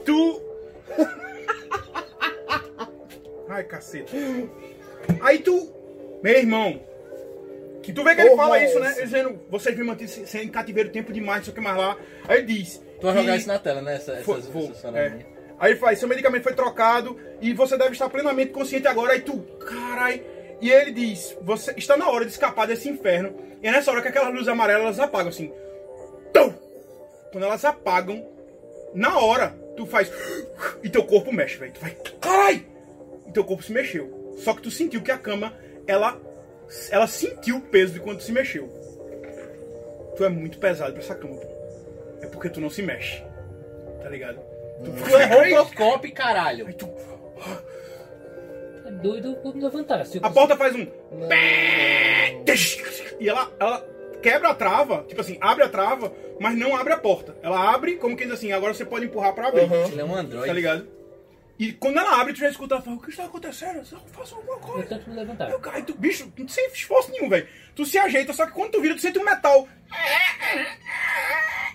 [0.06, 0.42] Tu.
[3.50, 4.12] Ai, caceta.
[5.22, 5.74] Aí tu.
[6.22, 6.80] Meu irmão.
[7.84, 8.88] Que tu vê que ele fala é isso, né?
[8.88, 9.04] essa?
[9.04, 11.98] Dizendo, vocês me mantêm sem cativeiro tempo demais, não sei o que mais lá.
[12.28, 12.82] Aí ele diz.
[13.00, 13.96] Tu vai jogar isso na tela, né?
[13.96, 15.26] Essa, Foi- essas, vou, essas é.
[15.60, 19.14] Aí ele faz, seu medicamento foi trocado e você deve estar plenamente consciente agora.
[19.14, 20.24] Aí tu, carai.
[20.62, 23.36] E ele diz, você está na hora de escapar desse inferno.
[23.62, 25.52] E é nessa hora que aquelas luzes amarelas elas apagam assim.
[26.34, 26.54] Tum!
[27.32, 28.26] Quando elas apagam,
[28.94, 30.12] na hora, tu faz.
[30.84, 31.74] E teu corpo mexe, velho.
[31.74, 31.92] Tu vai.
[32.22, 32.66] Carai!
[33.28, 34.34] E teu corpo se mexeu.
[34.38, 35.54] Só que tu sentiu que a cama,
[35.86, 36.20] ela.
[36.90, 38.68] Ela sentiu o peso de quando tu se mexeu.
[40.16, 41.48] Tu é muito pesado pra essa cama, pô.
[42.22, 43.24] É porque tu não se mexe.
[44.02, 44.40] Tá ligado?
[44.84, 46.68] Tu, Tu é Robocop, caralho.
[46.68, 46.90] Aí tu-
[48.86, 50.06] É doido por me levantar.
[50.06, 50.86] Se A porta faz um.
[51.12, 51.28] não.
[53.20, 53.86] E ela, ela
[54.22, 57.36] quebra a trava, tipo assim, abre a trava, mas não abre a porta.
[57.42, 59.62] Ela abre como quem diz assim, agora você pode empurrar pra abrir.
[59.92, 60.48] Ele é um android.
[60.48, 60.88] Tá ligado?
[61.60, 63.78] E quando ela abre, tu já escuta ela falar, o que está acontecendo?
[63.92, 64.88] Eu faço alguma Eu coisa.
[64.90, 65.50] tento me levantar.
[65.52, 67.48] Eu caio, tu, bicho, sem esforço nenhum, velho.
[67.76, 69.68] Tu se ajeita, só que quando tu vira, tu sente um metal.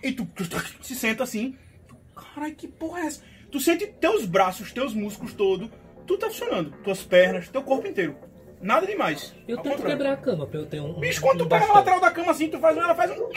[0.02, 1.56] E tu, tu, tu se senta assim.
[1.86, 3.22] Tu, Caralho, que porra é essa?
[3.50, 5.70] Tu sente teus braços, teus músculos todo,
[6.06, 6.70] tudo tá funcionando.
[6.82, 8.16] Tuas pernas, teu corpo inteiro.
[8.60, 9.32] Nada demais.
[9.46, 9.96] Eu tento contrário.
[9.96, 10.98] quebrar a cama pra eu ter um.
[10.98, 11.76] Bicho, um- quando tu um pega na bastão.
[11.76, 13.28] lateral da cama assim, tu faz um, ela faz um.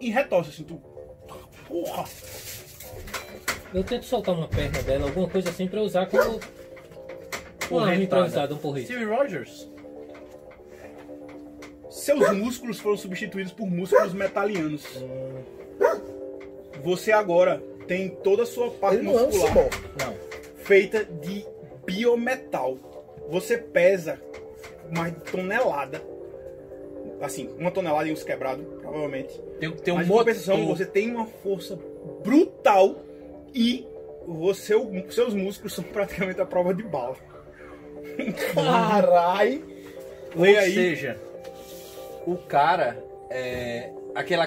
[0.00, 0.76] E retorce assim, tu.
[1.68, 2.04] Porra!
[3.72, 6.40] Eu tento soltar uma perna dela, alguma coisa assim pra usar como.
[7.70, 8.86] Uma arma improvisada, um porrete.
[8.86, 9.70] Steve Rogers.
[11.88, 14.84] Seus músculos foram substituídos por músculos metalianos.
[16.82, 19.68] Você agora tem toda a sua parte Ele não é um muscular.
[19.98, 20.14] Não.
[20.64, 21.44] feita de
[21.84, 22.78] biometal.
[23.28, 24.20] Você pesa
[24.90, 26.02] mais de tonelada.
[27.20, 29.40] Assim, uma tonelada e uns quebrados, provavelmente.
[29.60, 30.24] Tem que ter um Mas em motor.
[30.24, 31.78] compensação, você tem uma força
[32.24, 32.96] brutal
[33.54, 33.86] e
[34.26, 34.74] você,
[35.10, 37.16] seus músculos são praticamente a prova de bala.
[38.54, 39.62] Carai.
[40.36, 40.74] Ou aí.
[40.74, 41.18] seja,
[42.26, 44.46] o cara, é, aquela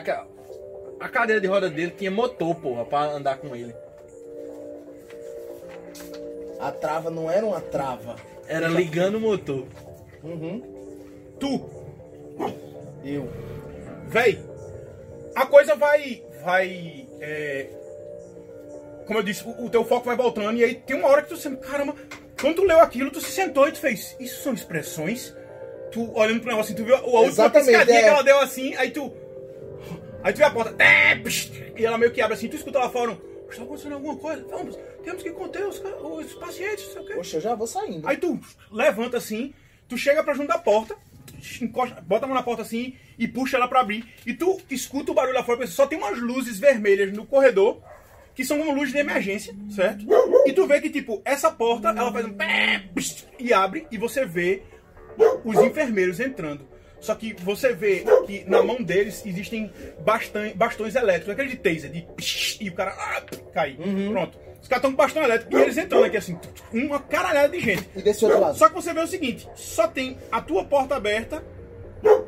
[1.00, 3.76] a cadeira de roda dele tinha motor, porra, pra andar com ele.
[6.60, 8.16] A trava não era uma trava.
[8.48, 9.66] Era ligando o motor.
[10.24, 10.62] Uhum.
[11.38, 11.70] Tu,
[13.04, 13.30] Eu.
[14.08, 14.40] Véi,
[15.36, 16.24] a coisa vai.
[16.42, 17.06] vai.
[17.20, 17.68] é,
[19.06, 21.30] como eu disse, o, o teu foco vai voltando e aí tem uma hora que
[21.30, 21.96] tu sente, caramba,
[22.40, 25.36] quando tu leu aquilo, tu se sentou e tu fez, isso são expressões?
[25.92, 28.04] Tu olhando pro negócio assim, tu viu a última Exatamente, piscadinha é.
[28.04, 29.14] que ela deu assim, aí tu.
[30.24, 31.22] Aí tu vê a porta, é,
[31.78, 33.18] e ela meio que abre assim, tu escuta lá fora,
[33.54, 34.46] está acontecendo alguma coisa?
[34.50, 37.14] Vamos, temos que conter os, os pacientes, não sei o quê.
[37.14, 38.08] Poxa, eu já vou saindo.
[38.08, 38.40] Aí tu
[38.72, 39.54] levanta assim,
[39.88, 40.96] tu chega pra junto da porta,
[41.62, 44.06] encosta, bota a mão na porta assim e puxa ela pra abrir.
[44.26, 47.82] E tu escuta o barulho lá fora, só tem umas luzes vermelhas no corredor,
[48.36, 50.06] que são como luzes de emergência, certo?
[50.46, 52.36] E tu vê que, tipo, essa porta, ela faz um
[53.40, 54.64] e abre, e você vê
[55.44, 56.68] os enfermeiros entrando.
[57.00, 59.70] Só que você vê que na mão deles existem
[60.06, 62.08] bastan- bastões elétricos, aquele de taser, de
[62.64, 63.22] e o cara ah,
[63.54, 63.78] cai.
[64.10, 64.40] Pronto.
[64.62, 66.40] Os caras estão com bastão elétrico e eles entrando aqui assim,
[66.72, 67.90] uma caralhada de gente.
[67.94, 68.58] E desse outro lado.
[68.58, 71.44] Só que você vê o seguinte, só tem a tua porta aberta,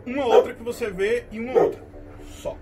[0.05, 1.81] uma outra que você vê e uma outra.
[2.41, 2.57] Só.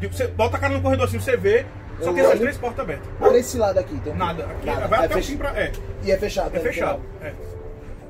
[0.00, 1.66] E Você bota a cara no corredor assim, você vê,
[2.04, 2.40] só tem essas olho.
[2.40, 3.08] três portas abertas.
[3.18, 4.00] Pra esse lado aqui.
[4.00, 4.44] Tem um- Nada.
[4.44, 4.88] Aqui Nada.
[4.88, 5.50] vai É até o fech- fim pra.
[5.60, 5.72] É,
[6.04, 6.50] E é fechado.
[6.54, 6.60] é né?
[6.60, 7.02] fechado.
[7.22, 7.32] É.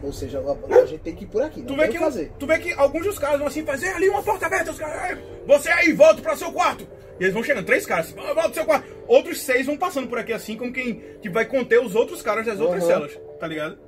[0.02, 1.60] Ou seja, a, gente tem que ir por aqui.
[1.60, 2.32] Não Tu vê, tem o que, fazer.
[2.38, 5.10] tu vê que alguns dos caras vão assim fazer ali uma porta aberta, os caras,
[5.10, 6.88] "Ei, você aí, volta para seu quarto.
[7.18, 8.86] E eles vão chegando, três caras assim, "Ah, volta pro seu quarto.
[9.06, 12.46] Outros seis vão passando por aqui assim, como quem que vai conter os outros caras
[12.46, 12.88] das outras Uhum.
[12.88, 13.78] celas, tá ligado?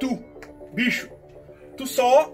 [0.00, 0.18] Tu,
[0.72, 1.08] bicho,
[1.76, 2.32] tu só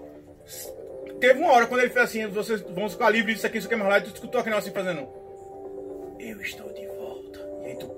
[1.19, 3.75] teve uma hora quando ele fez assim, vocês vão ficar livres disso aqui, isso aqui
[3.75, 5.07] é mais lá, e tu escutou aquele negócio assim fazendo.
[6.19, 7.39] Eu estou de volta.
[7.63, 7.95] E aí tu.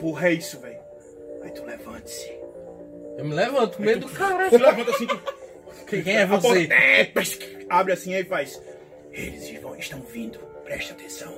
[0.00, 0.78] Porra, é isso, velho.
[1.42, 2.30] Aí tu levante-se.
[3.18, 4.50] Eu me levanto com medo do Tu caralho.
[4.58, 5.20] levanta assim, tu.
[5.86, 6.68] Quem é você?
[7.68, 8.60] Abre assim aí faz.
[9.12, 11.32] Eles estão vindo, preste atenção.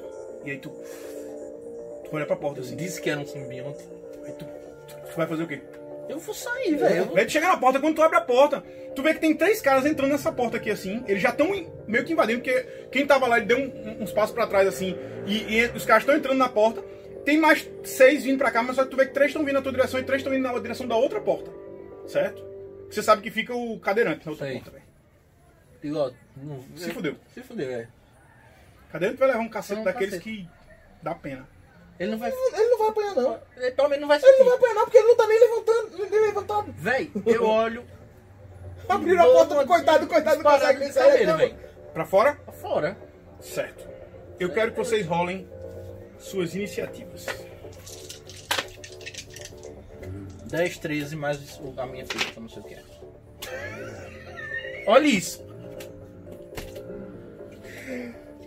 [0.45, 0.71] E aí tu.
[0.71, 2.77] Tu olha pra porta assim.
[2.77, 3.85] Disse que era um simbionte.
[4.25, 5.61] Aí tu, tu vai fazer o quê?
[6.09, 7.17] Eu vou sair, velho.
[7.17, 8.63] Aí tu chega na porta, quando tu abre a porta,
[8.95, 11.05] tu vê que tem três caras entrando nessa porta aqui assim.
[11.07, 11.55] Eles já estão
[11.89, 12.61] meio que invadindo, porque
[12.93, 14.97] quem tava lá ele deu um- uns passos pra trás assim.
[15.27, 16.83] E, e os caras estão entrando na porta.
[17.25, 19.55] Tem mais seis vindo pra cá, mas só que tu vê que três estão vindo
[19.55, 21.51] na tua direção e três estão indo na direção da outra porta.
[22.07, 22.43] Certo?
[22.91, 24.55] Você sabe que fica o cadeirante na outra Sei.
[24.57, 24.85] porta, velho.
[26.37, 27.17] Não- Se fudeu.
[27.35, 27.89] Se fudeu, é.
[28.91, 30.31] Cadeirante vai levar um cacete Um daqueles cacete.
[30.43, 30.49] que
[31.03, 31.47] dá pena.
[32.01, 32.31] Ele não vai.
[32.31, 33.41] Ele não vai apanhar, não.
[33.57, 35.41] Ele pelo menos não vai Ele não vai apanhar, não, porque ele não tá nem
[35.41, 36.73] levantando, nem levantado.
[36.79, 37.85] Véi, eu olho.
[38.89, 40.43] Abriram a porta do coitado, coitado
[40.79, 41.37] nem sair da cama.
[41.39, 41.68] velho.
[41.93, 42.35] Pra fora?
[42.37, 42.97] Pra fora.
[43.41, 43.89] Certo.
[44.39, 45.49] Eu quero que vocês rolem
[46.19, 47.27] suas iniciativas.
[50.47, 52.05] 10, 13, mais o- a minha
[52.37, 52.83] eu não sei o que é.
[54.87, 55.45] Olha isso.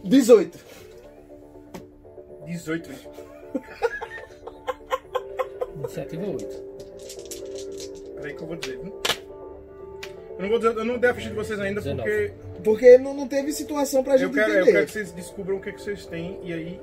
[0.04, 0.60] 18.
[2.46, 2.90] 18.
[5.76, 6.72] Iniciativa 8.
[8.16, 9.02] Peraí que eu vou dizer, viu?
[10.38, 12.02] Eu não vou dizer, eu não dei a ficha de vocês ainda 19.
[12.02, 12.32] porque
[12.64, 14.72] Porque não, não teve situação pra gente eu quero, eu entender.
[14.72, 16.80] quero que vocês descubram o que, que vocês têm e aí.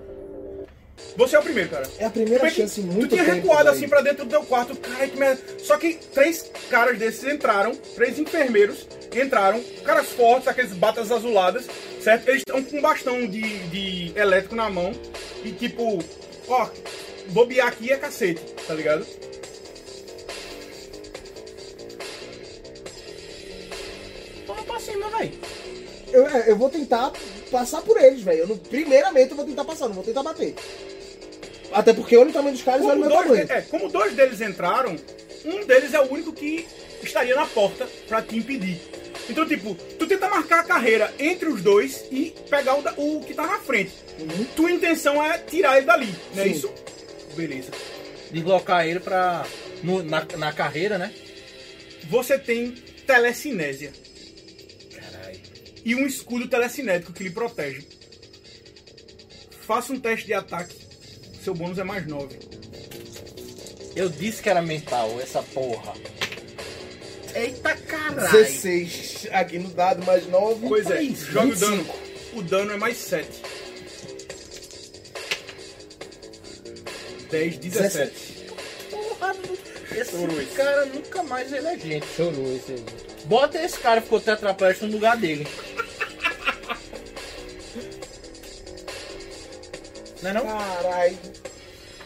[1.17, 1.87] Você é o primeiro, cara.
[1.99, 4.25] É a primeira Tu vê que chance muito Tu tinha tempo, recuado assim pra dentro
[4.25, 5.41] do teu quarto, cara, que merda.
[5.59, 11.67] Só que três caras desses entraram, três enfermeiros entraram, caras fortes, aqueles batas azuladas,
[12.01, 12.29] certo?
[12.29, 14.93] Eles estão com um bastão de, de elétrico na mão
[15.45, 16.03] e tipo,
[16.49, 16.69] ó,
[17.29, 19.07] bobear aqui é cacete, tá ligado?
[26.19, 27.13] Eu, é, eu vou tentar
[27.51, 28.57] passar por eles, velho.
[28.69, 30.55] Primeiramente eu vou tentar passar, não vou tentar bater.
[31.73, 33.47] Até porque olha o tamanho dos caras e olha o meu dois, tamanho.
[33.47, 34.97] de- é, como dois deles entraram,
[35.45, 36.67] um deles é o único que
[37.03, 38.81] estaria na porta pra te impedir.
[39.29, 43.21] Então, tipo, tu tenta marcar a carreira entre os dois e pegar o, da- o
[43.21, 43.93] que tá na frente.
[44.57, 46.53] Tua intenção é tirar ele dali, não é Sim.
[46.53, 46.73] isso?
[47.37, 47.71] Beleza.
[48.31, 49.45] Deslocar ele pra.
[49.83, 51.13] no- na, na carreira, né?
[52.11, 52.71] Você tem
[53.07, 53.93] telecinésia
[55.89, 57.83] e um escudo telecinético que lhe protege.
[59.67, 60.77] Faça um teste de ataque.
[61.43, 62.39] Seu bônus é mais 9.
[63.97, 65.95] Eu disse que era mental, essa porra.
[67.35, 68.31] Eita caralho!
[68.31, 70.69] 16 aqui no dado, mais 9.
[70.69, 71.87] Pois é, joga o dano.
[72.35, 73.43] O dano é mais 7.
[77.31, 77.63] 10, 17.
[77.63, 78.28] 17.
[79.91, 82.07] Esse cara nunca mais ele é gente.
[82.07, 82.85] Chorou esse aí.
[83.25, 85.47] Bota esse cara que ficou tetraplégico no lugar dele.
[90.23, 90.47] Não é não?
[90.47, 91.19] Caralho.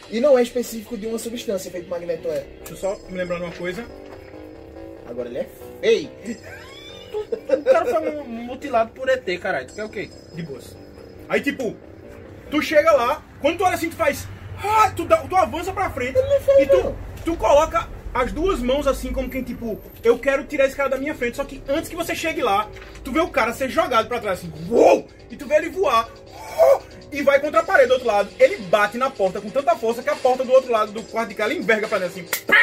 [0.09, 2.45] E não é específico de uma substância feito magneto é.
[2.59, 3.83] Deixa eu só me lembrar de uma coisa.
[5.07, 5.47] Agora ele é
[5.81, 6.11] feio.
[7.49, 9.65] o cara foi mutilado por ET, caralho.
[9.67, 10.09] Tu quer o quê?
[10.33, 10.75] De boas.
[11.27, 11.75] Aí tipo,
[12.51, 14.27] tu chega lá, quando tu olha assim, tu faz.
[14.63, 16.17] Ah, tu, dá- tu avança pra frente
[16.59, 16.95] e tu,
[17.25, 20.97] tu coloca as duas mãos assim, como quem, tipo, eu quero tirar esse cara da
[20.97, 21.37] minha frente.
[21.37, 22.67] Só que antes que você chegue lá,
[23.03, 25.07] tu vê o cara ser jogado pra trás, assim, uou!
[25.29, 26.07] E tu vê ele voar.
[26.57, 28.29] uou, E vai contra a parede do outro lado.
[28.39, 31.29] Ele bate na porta com tanta força que a porta do outro lado do quarto
[31.29, 32.29] de cá ele enverga pra dentro assim.
[32.45, 32.53] pam!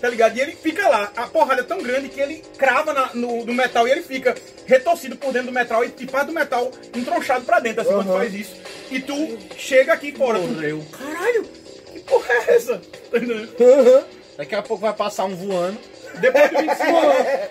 [0.00, 0.36] Tá ligado?
[0.36, 1.10] E ele fica lá.
[1.16, 4.34] A porrada é tão grande que ele crava na- no, no metal e ele fica
[4.66, 8.08] retorcido por dentro do metal e, e faz do metal entronchado pra dentro, assim, quando
[8.10, 8.18] Aham.
[8.18, 8.54] faz isso.
[8.90, 10.38] E tu chega aqui fora.
[10.38, 10.84] Tu, Morreu.
[10.92, 11.44] Caralho,
[11.92, 12.76] que porra é essa?
[13.10, 14.04] Tá entendendo?
[14.36, 15.78] Daqui a pouco vai passar um voando.
[16.20, 16.82] Depois do 25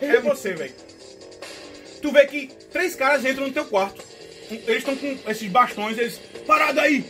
[0.01, 0.73] é você, velho.
[2.01, 4.03] Tu vê que três caras entram no teu quarto.
[4.51, 6.19] Eles estão com esses bastões, eles.
[6.45, 7.03] Parado aí!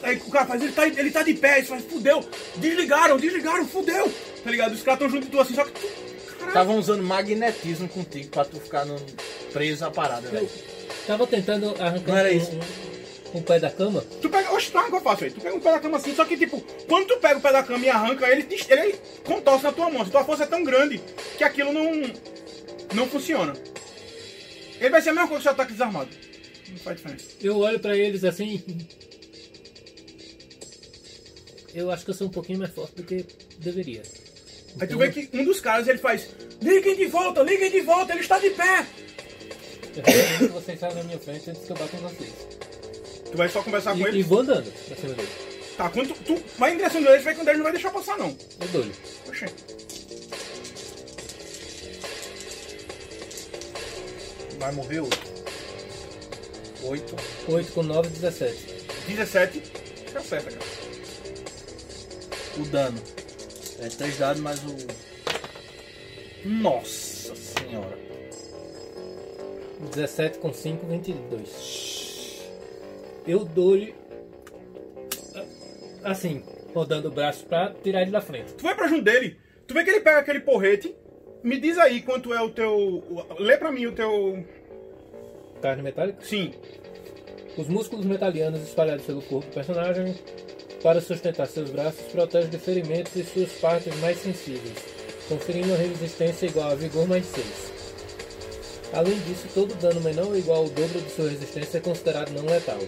[0.00, 2.24] Aí o cara faz, ele tá, ele tá de pé, eles faz, fudeu!
[2.56, 4.08] Desligaram, desligaram, fudeu!
[4.44, 4.72] Tá ligado?
[4.74, 5.86] Os caras estão junto de tu assim, só que tu.
[6.46, 8.96] Estavam usando magnetismo contigo pra tu ficar no...
[9.52, 10.48] preso à parada, velho.
[11.06, 12.52] Tava tentando arrancar Não era isso.
[13.34, 14.02] um, um pé da cama.
[14.22, 14.52] Tu pega.
[14.54, 15.30] Oxe, tu arranca eu faço aí.
[15.30, 17.52] Tu pega um pé da cama assim, só que tipo, quando tu pega o pé
[17.52, 20.02] da cama e arranca, ele, te- ele contorce na tua mão.
[20.02, 21.00] A tua força é tão grande
[21.36, 21.92] que aquilo não.
[22.94, 23.54] não funciona.
[24.80, 26.08] Ele vai ser a mesma coisa que o seu ataque desarmado.
[26.70, 27.24] Não faz diferença.
[27.42, 28.62] Eu olho pra eles assim.
[31.74, 33.24] Eu acho que eu sou um pouquinho mais forte do que
[33.58, 34.02] deveria.
[34.80, 36.28] Aí tu vê que um dos caras ele faz.
[36.60, 38.86] Liguem de volta, liguem de volta, ele está de pé!
[40.40, 42.32] Eu vocês saiam na minha frente antes que eu bata em vocês.
[43.30, 44.22] Tu vai só conversar com E, e ele.
[44.22, 45.28] vou andando pra cima dele.
[45.76, 48.18] Tá, quando tu, tu vai direção deles, vai que o deles não vai deixar passar,
[48.18, 48.36] não.
[48.60, 48.92] Eu dou-lhe.
[49.28, 49.46] Oxê.
[54.58, 55.20] vai morrer outro.
[56.82, 57.16] 8.
[57.48, 58.86] 8 com 9, 17.
[59.06, 59.62] 17.
[60.14, 60.66] Acerta, cara.
[62.58, 63.02] O dano.
[63.80, 64.76] É 3 dados mais o.
[66.44, 67.98] Nossa senhora.
[69.94, 72.42] 17 com 5, 22.
[73.26, 73.94] Eu dou-lhe.
[76.02, 76.42] Assim,
[76.74, 78.54] rodando o braço pra tirar ele da frente.
[78.54, 80.94] Tu vai pra junto dele, tu vê que ele pega aquele porrete.
[81.42, 83.02] Me diz aí quanto é o teu.
[83.38, 84.44] Lê pra mim o teu.
[85.62, 86.20] Carne metálica.
[86.22, 86.52] Sim.
[87.56, 90.16] Os músculos metalianos espalhados pelo corpo do personagem
[90.82, 94.78] para sustentar seus braços protegem de ferimentos e suas partes mais sensíveis,
[95.28, 97.46] conferindo uma resistência igual a vigor mais 6.
[98.92, 102.46] Além disso, todo dano menor ou igual ao dobro de sua resistência é considerado não
[102.46, 102.78] letal.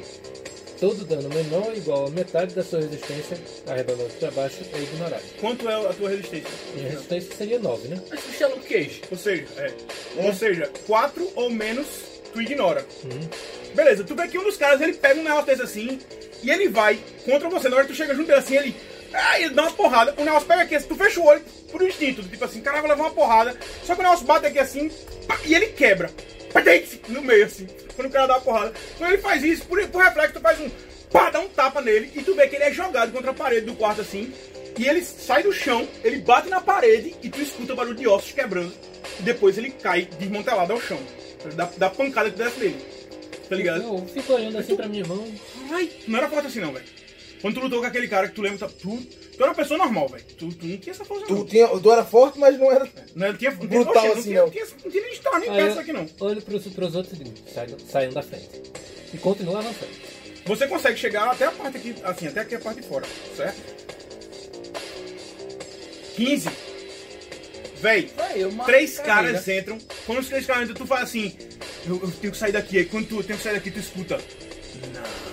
[0.79, 5.23] Todo dano menor ou igual a metade da sua resistência, arredondando para baixo, é ignorado.
[5.39, 6.49] Quanto é a tua resistência?
[6.75, 8.03] Minha resistência seria 9, né?
[8.09, 9.03] Mas isso é Luke Cage.
[9.11, 9.73] Ou seja, é.
[10.25, 11.87] Ou seja, 4 ou menos
[12.33, 12.87] tu ignora.
[13.05, 13.29] Uhum.
[13.75, 15.99] Beleza, tu vê que um dos caras ele pega um negócio desse assim
[16.43, 17.69] e ele vai contra você.
[17.69, 18.77] Na hora que tu chega junto dele assim, ele.
[19.39, 20.15] Ele dá uma porrada.
[20.19, 22.23] O negócio pega aqui, assim, tu fecha o olho por instinto.
[22.23, 23.57] Tipo assim, caralho, vou levar uma porrada.
[23.85, 24.91] Só que o negócio bate aqui assim
[25.45, 26.11] e ele quebra.
[26.53, 27.67] Patei, No meio assim.
[27.95, 28.73] Quando o cara dá uma porrada.
[28.99, 30.71] Quando ele faz isso, por, por reflexo, tu faz um.
[31.11, 33.67] Pá, dá um tapa nele e tu vê que ele é jogado contra a parede
[33.67, 34.33] do quarto assim.
[34.79, 38.07] E ele sai do chão, ele bate na parede e tu escuta o barulho de
[38.07, 38.73] ossos quebrando.
[39.19, 41.01] E depois ele cai desmantelado ao chão.
[41.57, 43.00] Da, da pancada que desce nele.
[43.51, 43.83] Tá ligado?
[43.83, 45.27] Eu fico olhando assim pra minha mão.
[45.73, 46.85] Ai, não era forte assim não, velho.
[47.43, 50.09] Quando tu lutou com aquele cara que tu lembra, tu, tu era uma pessoa normal,
[50.09, 50.25] velho.
[50.39, 51.45] Tu, tu não tinha essa força Tu, não.
[51.47, 52.89] tinha, tu era forte, mas não era.
[53.17, 54.51] Não, não tinha, não tinha, Brutal oxe, assim, não.
[54.51, 56.07] tinha, não tinha nem estar nem perto disso aqui não.
[56.21, 58.49] Olho pros, pros outros e digo, saiam, saiam da frente.
[59.13, 59.91] E continuo avançando.
[60.47, 63.61] Você consegue chegar até a parte aqui, assim, até aqui a parte de fora, certo?
[66.15, 66.51] 15.
[67.81, 68.11] Véi,
[68.67, 69.79] três caras entram.
[70.07, 71.37] Quando os três caras entram, tu faz assim.
[71.87, 72.79] Eu, eu tenho que sair daqui.
[72.79, 74.19] Aí quando tu eu tenho que sair daqui, tu escuta.
[74.95, 75.31] Não.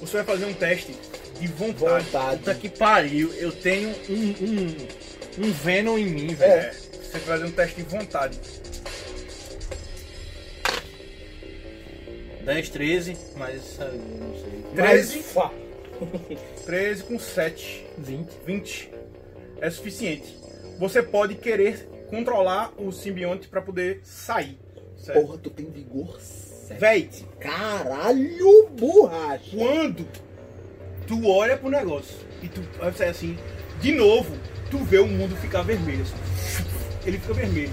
[0.00, 0.94] Você vai fazer um teste
[1.40, 2.04] de vontade.
[2.04, 2.38] Vontade.
[2.38, 6.52] Puta que pariu, eu tenho um, um, um Venom em mim, velho.
[6.52, 8.38] É, você vai fazer um teste de vontade.
[12.44, 14.64] 10, 13, mas eu não sei.
[14.74, 15.50] 13, Mas, fá.
[16.66, 17.86] 13 com 7.
[17.98, 18.28] 20.
[18.44, 18.90] 20
[19.60, 20.41] é suficiente.
[20.82, 24.58] Você pode querer controlar o simbionte pra poder sair.
[24.96, 25.20] Certo?
[25.20, 26.80] Porra, tu tem vigor 7.
[26.80, 29.56] Véi, Caralho, borracha.
[29.56, 30.04] quando
[31.06, 33.38] tu olha pro negócio e tu vai sair assim,
[33.80, 34.34] de novo,
[34.72, 36.02] tu vê o mundo ficar vermelho.
[36.02, 36.64] assim.
[37.06, 37.72] Ele fica vermelho.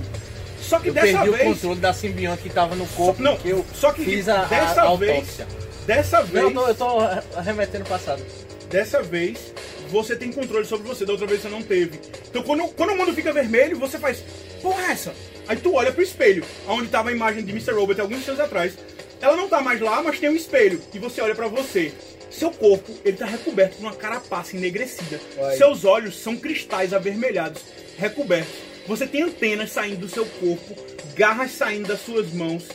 [0.62, 1.44] Só que Eu dessa perdi o vez.
[1.46, 4.46] controle da simbionte que tava no corpo, não, que eu só que fiz a, a
[4.46, 5.12] dessa vez.
[5.16, 5.48] autópsia.
[5.88, 6.44] Dessa Não, vez.
[6.46, 8.24] eu tô, eu tô remetendo o passado.
[8.70, 9.52] Dessa vez,
[9.90, 12.00] você tem controle sobre você, da outra vez você não teve.
[12.30, 14.24] Então quando, quando o mundo fica vermelho, você faz,
[14.62, 15.14] porra é essa?
[15.48, 17.72] Aí tu olha pro espelho, onde tava a imagem de Mr.
[17.72, 18.74] Robot alguns dias atrás.
[19.22, 20.82] Ela não tá mais lá, mas tem um espelho.
[20.94, 21.92] E você olha pra você.
[22.30, 25.20] Seu corpo, ele tá recoberto por uma carapaça enegrecida.
[25.42, 25.58] Ai.
[25.58, 27.64] Seus olhos são cristais avermelhados,
[27.98, 28.54] recobertos.
[28.88, 30.76] Você tem antenas saindo do seu corpo,
[31.16, 32.68] garras saindo das suas mãos.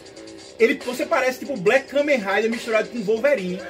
[0.59, 3.61] Ele, você parece tipo Black Kamen Rider misturado com Wolverine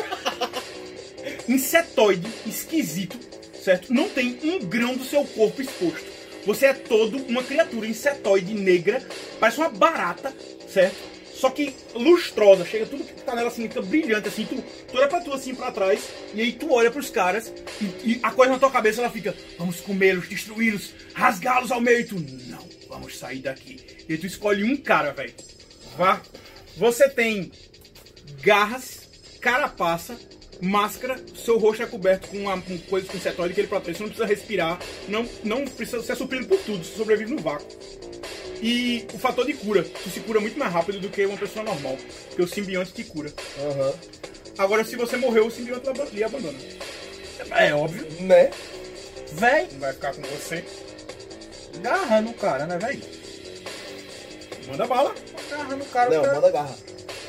[1.49, 3.19] insetoide, esquisito,
[3.65, 3.93] certo?
[3.93, 6.05] Não tem um grão do seu corpo exposto.
[6.45, 9.03] Você é todo uma criatura insetoide negra,
[9.41, 10.35] parece uma barata,
[10.69, 11.15] certo?
[11.35, 15.09] Só que lustrosa, chega tudo que tá nela assim, fica brilhante assim, tu, tu olha
[15.09, 18.53] pra tu assim pra trás, e aí tu olha pros caras, e, e a coisa
[18.53, 22.15] na tua cabeça ela fica, vamos comê-los, destruí-los, rasgá-los ao meio, e tu,
[22.49, 23.81] não, vamos sair daqui.
[24.09, 25.35] E tu escolhe um cara, velho.
[25.97, 26.21] Vá.
[26.77, 27.51] Você tem
[28.43, 29.09] garras,
[29.41, 30.19] carapaça,
[30.61, 34.03] máscara, seu rosto é coberto com, uma, com coisas com cetóide que ele protege, você
[34.03, 37.67] não precisa respirar, não, não precisa ser suprido por tudo, você sobrevive no vácuo.
[38.63, 41.65] E o fator de cura, tu se cura muito mais rápido do que uma pessoa
[41.65, 43.33] normal, porque o simbionte te cura.
[43.59, 43.93] Aham.
[44.57, 46.59] Agora, se você morreu, o simbionte lhe abandona.
[47.51, 48.07] É óbvio.
[48.21, 48.51] Né?
[49.33, 50.65] Véi, Não vai ficar com você.
[51.83, 53.03] garra no cara, né, véi?
[54.69, 55.15] Manda bala,
[55.51, 56.11] Garra no cara.
[56.11, 56.77] Não, cara- manda garra.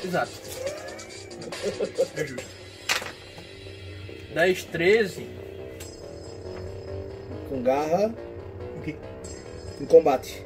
[0.04, 0.32] Exato.
[2.16, 2.55] é justo.
[4.36, 5.26] 10, 13.
[7.48, 8.14] Com garra
[8.76, 8.94] O quê?
[9.80, 10.42] em combate.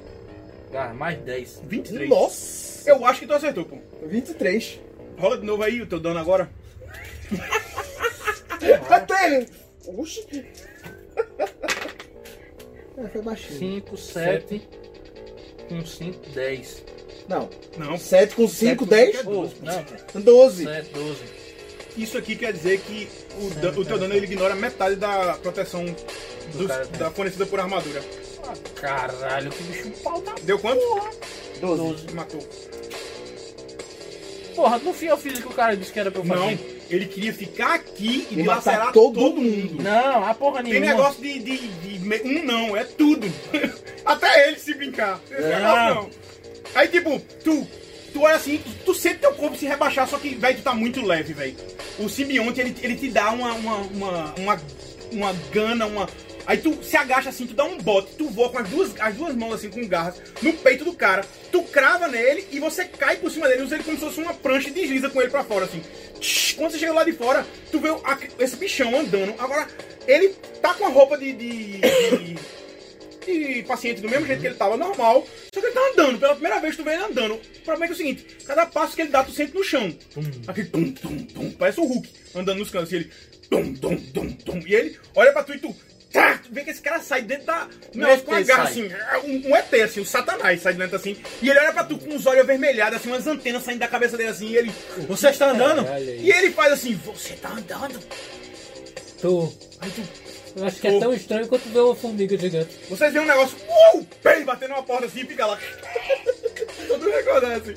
[0.70, 1.62] Garra, mais 10.
[1.64, 2.08] 23.
[2.08, 2.88] Nossa!
[2.88, 3.78] Eu acho que tu acertou, pô.
[4.06, 4.78] 23.
[5.18, 6.48] Rola de novo aí o teu dano agora.
[8.88, 9.46] Até!
[9.88, 10.46] Oxi!
[12.96, 13.58] É, foi baixinho.
[13.58, 14.68] 5, 7.
[15.68, 16.84] Com 5, 10.
[17.28, 17.50] Não.
[17.76, 19.26] Não, 7 com 5, 10?
[19.26, 20.64] Oh, não, 12.
[20.64, 21.39] 7, 12.
[21.96, 23.08] Isso aqui quer dizer que
[23.40, 25.96] o, dan- o teu dano ele ignora metade da proteção né?
[26.98, 28.02] da fornecida por armadura.
[28.46, 30.80] Ah, caralho, que bicho pau da Deu quanto?
[31.60, 32.06] 12.
[32.14, 32.40] Matou.
[34.54, 36.40] porra, no fim eu fiz o que o cara disse que era pra eu fazer.
[36.40, 36.58] Não,
[36.90, 39.82] ele queria ficar aqui e, E matar todo, todo mundo.
[39.82, 40.90] Não, a porra Tem nenhuma.
[40.94, 43.26] negócio de, de, de me- um não, é tudo.
[44.04, 45.20] Até ele se brincar.
[45.30, 45.94] Esse Não.
[45.94, 46.10] não.
[46.74, 47.66] Aí tipo, tu,
[48.12, 50.74] tu olha assim, tu, tu sente teu corpo se rebaixar, só que, velho, tu tá
[50.74, 51.56] muito leve, velho.
[51.98, 54.60] O simbionte, ele, ele te dá uma, uma, uma, uma,
[55.12, 56.08] uma gana, uma...
[56.46, 59.14] Aí tu se agacha assim, tu dá um bote, tu voa com as duas, as
[59.14, 63.16] duas mãos assim, com garras, no peito do cara, tu crava nele e você cai
[63.16, 65.44] por cima dele, usa ele como se fosse uma prancha e desliza com ele pra
[65.44, 65.82] fora, assim.
[66.56, 67.88] Quando você chega lá de fora, tu vê
[68.38, 69.34] esse bichão andando.
[69.38, 69.68] Agora,
[70.08, 70.30] ele
[70.60, 72.38] tá com a roupa de, de, de-
[73.66, 76.18] paciente do mesmo jeito que ele tava normal, só que ele tá andando.
[76.18, 77.34] Pela primeira vez tu vê ele andando.
[77.34, 79.64] O problema é que é o seguinte, cada passo que ele dá, tu sente no
[79.64, 79.94] chão.
[80.46, 81.50] Aquele tum, tum, tum.
[81.52, 82.92] Parece o Hulk andando nos cantos.
[82.92, 83.10] E ele
[83.48, 84.60] tum, tum, tum, tum.
[84.66, 85.74] E ele olha pra tu e tu.
[86.12, 87.68] Tá, tu vê que esse cara sai dentro da.
[87.94, 88.72] Não, com a garra sai.
[88.72, 88.88] assim,
[89.26, 91.16] um, um ET, assim, o Satanás sai dentro assim.
[91.40, 94.16] E ele olha pra tu com os olhos avermelhados, assim, umas antenas saindo da cabeça
[94.16, 94.48] dele assim.
[94.48, 94.72] E ele.
[95.06, 95.86] Você está andando?
[95.88, 96.20] Aí.
[96.20, 98.00] E ele faz assim, você tá andando?
[99.20, 99.52] Tu.
[99.80, 100.29] Aí tu.
[100.56, 102.70] Eu acho que é tão estranho quanto ver uma formiga gigante.
[102.88, 103.56] Vocês veem um negócio,
[103.94, 105.58] uou, bem, batendo uma porta assim e fica lá.
[106.88, 107.74] Todo recordando assim.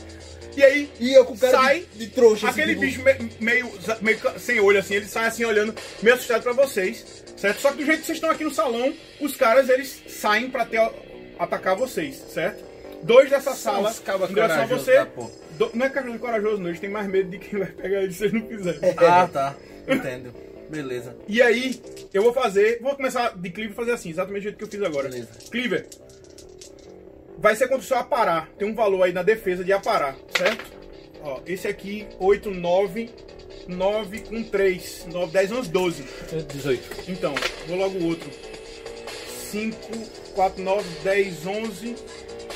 [0.55, 2.47] E aí, E eu com cara Sai de, de trouxa.
[2.49, 3.71] assim, aquele bicho me- meio,
[4.01, 7.59] meio sem olho assim, ele sai assim olhando, meio assustado pra vocês, certo?
[7.59, 10.63] Só que do jeito que vocês estão aqui no salão, os caras eles saem pra
[10.65, 10.79] ter,
[11.39, 12.63] atacar vocês, certo?
[13.01, 15.05] Dois dessa sala, em direção a você.
[15.05, 15.31] porra.
[15.57, 18.15] do- não é corajoso, corajoso, não, eles têm mais medo de quem vai pegar eles
[18.15, 18.79] se eles não fizerem.
[18.97, 19.55] Ah, tá.
[19.87, 20.33] Entendo.
[20.73, 21.15] Beleza.
[21.27, 21.79] E aí,
[22.11, 22.79] eu vou fazer.
[22.81, 25.07] Vou começar de Cleaver fazer assim, exatamente do jeito que eu fiz agora.
[25.07, 25.29] Beleza.
[25.51, 25.87] Cleaver.
[27.37, 28.49] Vai ser contra o seu aparar.
[28.57, 30.65] Tem um valor aí na defesa de aparar, certo?
[31.21, 33.09] Ó, esse aqui, 8, 9,
[33.67, 35.07] 9 com 3.
[35.11, 36.03] 9, 10, 11, 12.
[36.31, 37.11] É 18.
[37.11, 37.35] Então,
[37.67, 38.29] vou logo o outro.
[39.51, 39.77] 5,
[40.33, 41.95] 4, 9, 10, 11,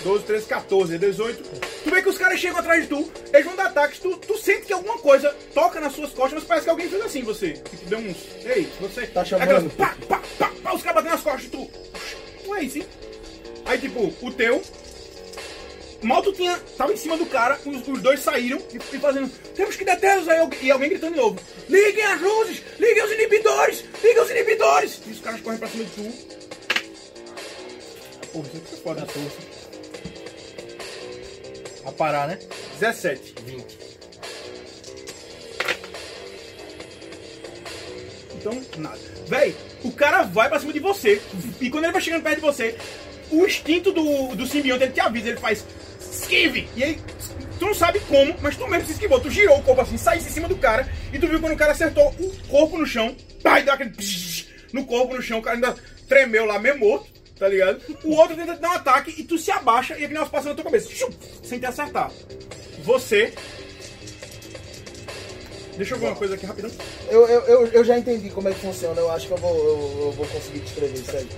[0.04, 1.44] 12, 13, 14, é 18.
[1.84, 4.38] Tu vê que os caras chegam atrás de tu, eles vão dar ataques, tu, tu
[4.38, 7.54] sente que alguma coisa toca nas suas costas, mas parece que alguém fez assim, você.
[7.54, 8.18] Tipo, deu uns.
[8.46, 9.08] Ei, você.
[9.08, 9.44] Tá chamando.
[9.44, 11.70] Aquelas pá, pá, pá, pá, os caras batendo nas costas, tu.
[12.44, 12.88] Tu é isso, hein?
[13.66, 14.62] Aí, tipo, o teu.
[16.02, 16.58] Mal tu tinha.
[16.78, 19.30] Tava em cima do cara, os, os dois saíram e, e fazendo.
[19.56, 20.48] Temos que detê-los aí.
[20.62, 21.40] E alguém gritando de novo.
[21.68, 22.62] Liguem as luzes!
[22.80, 23.84] Liguem os inibidores!
[24.02, 25.02] Liguem os inibidores!
[25.06, 26.38] E os caras correm pra cima de tu.
[28.32, 29.04] Porra, isso aqui é foda.
[29.04, 29.57] A
[31.92, 32.40] parar, né?
[32.80, 33.36] 17.
[33.46, 33.66] 20.
[38.36, 39.00] Então, nada.
[39.28, 41.22] Véi, o cara vai pra cima de você.
[41.60, 42.76] E quando ele vai chegando perto de você,
[43.32, 45.66] o instinto do, do simbionte ele te avisa, ele faz
[46.28, 46.68] esquive!
[46.76, 47.00] E aí,
[47.60, 49.20] tu não sabe como, mas tu mesmo se esquivou.
[49.20, 51.58] Tu girou o corpo assim, saísse em cima do cara, e tu viu quando o
[51.58, 53.94] cara acertou o corpo no chão, pá, e deu aquele
[54.74, 55.76] no corpo no chão, o cara ainda
[56.08, 57.08] tremeu lá, meio morto,
[57.38, 57.82] tá ligado?
[58.04, 60.50] O outro tenta te dar um ataque e tu se abaixa e aquele negócio passa
[60.50, 61.10] na tua cabeça, shum,
[61.44, 62.12] sem te acertar.
[62.84, 63.34] Você.
[65.76, 66.72] Deixa eu ver uma coisa aqui rapidão.
[67.10, 69.00] Eu, eu, eu, eu já entendi como é que funciona.
[69.00, 71.30] Eu acho que eu vou, eu, eu vou conseguir descrever isso aí.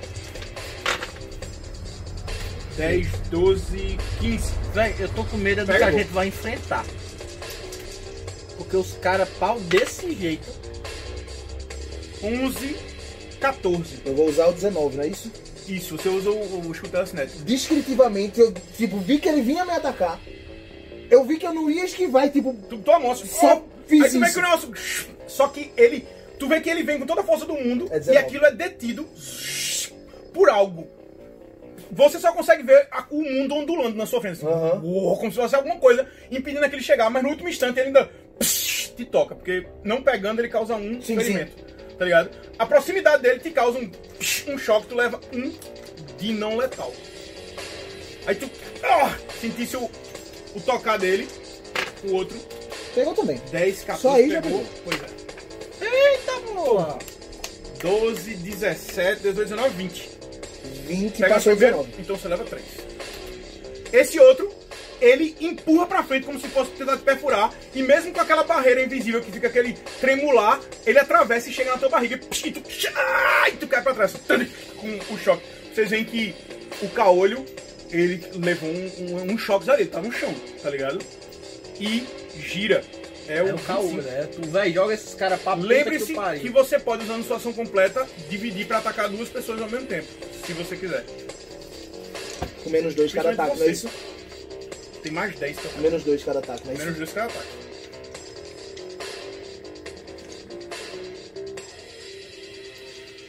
[2.77, 4.53] 10, 12, 15.
[4.73, 5.97] Véi, eu tô com medo do que a pô.
[5.97, 6.85] gente vai enfrentar.
[8.57, 10.47] Porque os caras pau desse jeito.
[12.23, 12.77] 11,
[13.41, 13.99] 14.
[14.05, 15.29] Eu vou usar o 19, não é isso?
[15.69, 16.91] Isso, você usa o, o escudo.
[17.45, 20.19] Descritivamente, eu tipo, vi que ele vinha me atacar.
[21.09, 22.53] Eu vi que eu não ia esquivar e tipo.
[22.69, 24.73] Tu toma Só fiz Aí tu vê que o negócio.
[25.27, 26.05] Só que ele.
[26.37, 28.17] Tu vê que ele vem com toda a força do mundo É e 19.
[28.17, 29.07] aquilo é detido
[30.33, 30.87] por algo.
[31.91, 34.45] Você só consegue ver a- o mundo ondulando na sua frente.
[34.45, 34.45] assim,
[34.83, 38.09] uou, como se fosse alguma coisa impedindo aquele chegar, mas no último instante ele ainda
[38.39, 41.51] te toca, porque não pegando ele causa um Sim, ferimento.
[41.99, 42.29] Tá ligado?
[42.57, 43.91] A proximidade dele te causa um,
[44.47, 45.53] um choque, tu leva um
[46.17, 46.93] de não letal.
[48.25, 48.49] Aí tu
[48.83, 49.91] ah, sentisse o,
[50.55, 51.27] o tocar dele,
[52.05, 52.39] o outro
[52.95, 53.39] Pegou também.
[53.51, 54.59] 10, 14 Só aí já pegou.
[54.59, 54.73] pegou.
[54.85, 56.11] Pois é.
[56.11, 56.99] Eita porra!
[57.81, 60.09] 12, 17, 18, 19, 20.
[60.87, 62.01] 20 Pega passou o primeiro, 19.
[62.01, 62.63] então você leva 3.
[63.93, 64.51] Esse outro,
[65.01, 67.53] ele empurra pra frente como se fosse tentar te perfurar.
[67.73, 71.77] E mesmo com aquela barreira invisível que fica aquele tremular, ele atravessa e chega na
[71.77, 72.19] tua barriga.
[72.45, 72.61] E tu,
[72.95, 74.13] ai, tu cai pra trás.
[74.77, 75.43] Com o choque.
[75.73, 76.35] Vocês veem que
[76.81, 77.45] o caolho,
[77.91, 79.83] ele levou um, um, um choque ali.
[79.83, 80.99] Ele tá no chão, tá ligado?
[81.79, 82.05] E
[82.37, 82.83] gira.
[83.27, 84.01] É, É o o caô, 25.
[84.01, 84.27] né?
[84.33, 88.07] Tu, véi, joga esses caras pra Lembre-se que que você pode, usando sua ação completa,
[88.27, 90.07] dividir pra atacar duas pessoas ao mesmo tempo,
[90.43, 91.05] se você quiser.
[92.63, 93.87] Com menos 2 cada ataque, não é isso?
[95.01, 96.83] Tem mais 10 pra Menos 2 cada ataque, é isso?
[96.83, 97.47] Menos dois cada ataque.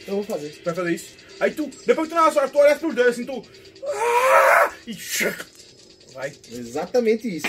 [0.07, 0.49] Eu vou fazer.
[0.49, 1.15] Tu vai fazer isso.
[1.39, 3.41] Aí tu, depois que tu na hora, tu olha pros dois assim, tu.
[3.85, 4.73] Ah!
[4.85, 4.97] E.
[6.13, 6.33] Vai.
[6.51, 7.47] Exatamente isso.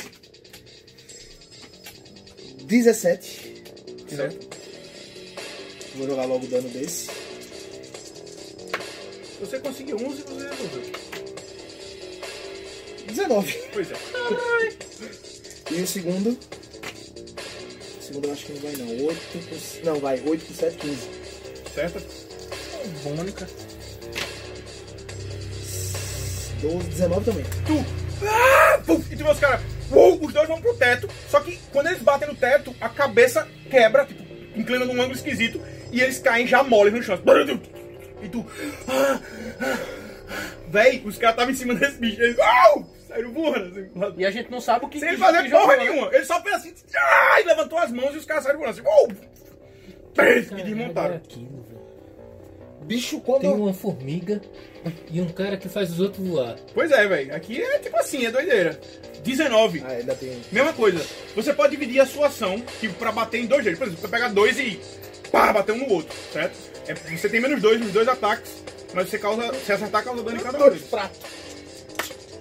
[2.65, 3.65] 17.
[4.09, 4.57] Certo?
[5.97, 7.07] Vou jogar logo o dano desse.
[7.07, 7.11] Se
[9.41, 11.12] você conseguir 11, você resolveu.
[13.13, 13.53] 19.
[13.73, 13.95] Pois é.
[15.71, 16.31] E o segundo.
[16.31, 19.07] O segundo eu acho que não vai não.
[19.07, 19.85] 8 por...
[19.85, 20.23] Não, vai.
[20.25, 20.97] 8 por 7, 15.
[21.75, 22.03] Certo?
[23.05, 23.49] Bônica.
[26.61, 27.45] 12, 19 também.
[27.67, 27.85] Tu.
[28.27, 29.61] Ah, puf, e tu os caras.
[29.91, 31.09] Uou, os dois vão pro teto.
[31.29, 34.23] Só que quando eles batem no teto, a cabeça quebra, tipo,
[34.57, 35.61] inclina num ângulo esquisito.
[35.91, 37.19] E eles caem já moles no chão.
[38.23, 38.47] E tu.
[38.89, 39.21] Ah,
[39.61, 39.79] ah,
[40.69, 42.23] Véi, os caras estavam em cima desse bicho.
[42.23, 42.39] Eles.
[42.39, 42.92] Au!
[43.13, 43.91] Saíram voando assim.
[44.17, 45.85] E a gente não sabe o que Sem ele que- fazer que porra jogou, né?
[45.91, 46.15] nenhuma.
[46.15, 46.75] Ele só fez assim.
[46.97, 48.89] Ah, e levantou as mãos e os caras saíram voando assim.
[48.89, 49.09] Uou!
[50.15, 51.15] Pés, E Caralho, desmontaram.
[51.15, 51.83] é aquilo, velho.
[52.83, 53.43] Bicho, quando.
[53.43, 54.41] Tem uma formiga
[55.11, 56.57] e um cara que faz os outros voar.
[56.75, 57.35] Pois é, velho.
[57.35, 58.79] Aqui é tipo assim, é doideira.
[59.23, 59.83] 19.
[59.87, 60.41] Ah, ainda tem.
[60.51, 61.01] Mesma coisa.
[61.37, 63.79] Você pode dividir a sua ação, tipo, pra bater em dois jeitos.
[63.79, 64.81] Por exemplo, você pega dois e
[65.31, 66.57] pá, bater um no outro, certo?
[66.89, 69.55] É, você tem menos dois nos dois ataques, mas você causa.
[69.55, 70.69] Se acertar, causa dano em cada um.
[70.69, 71.21] Dois pratos.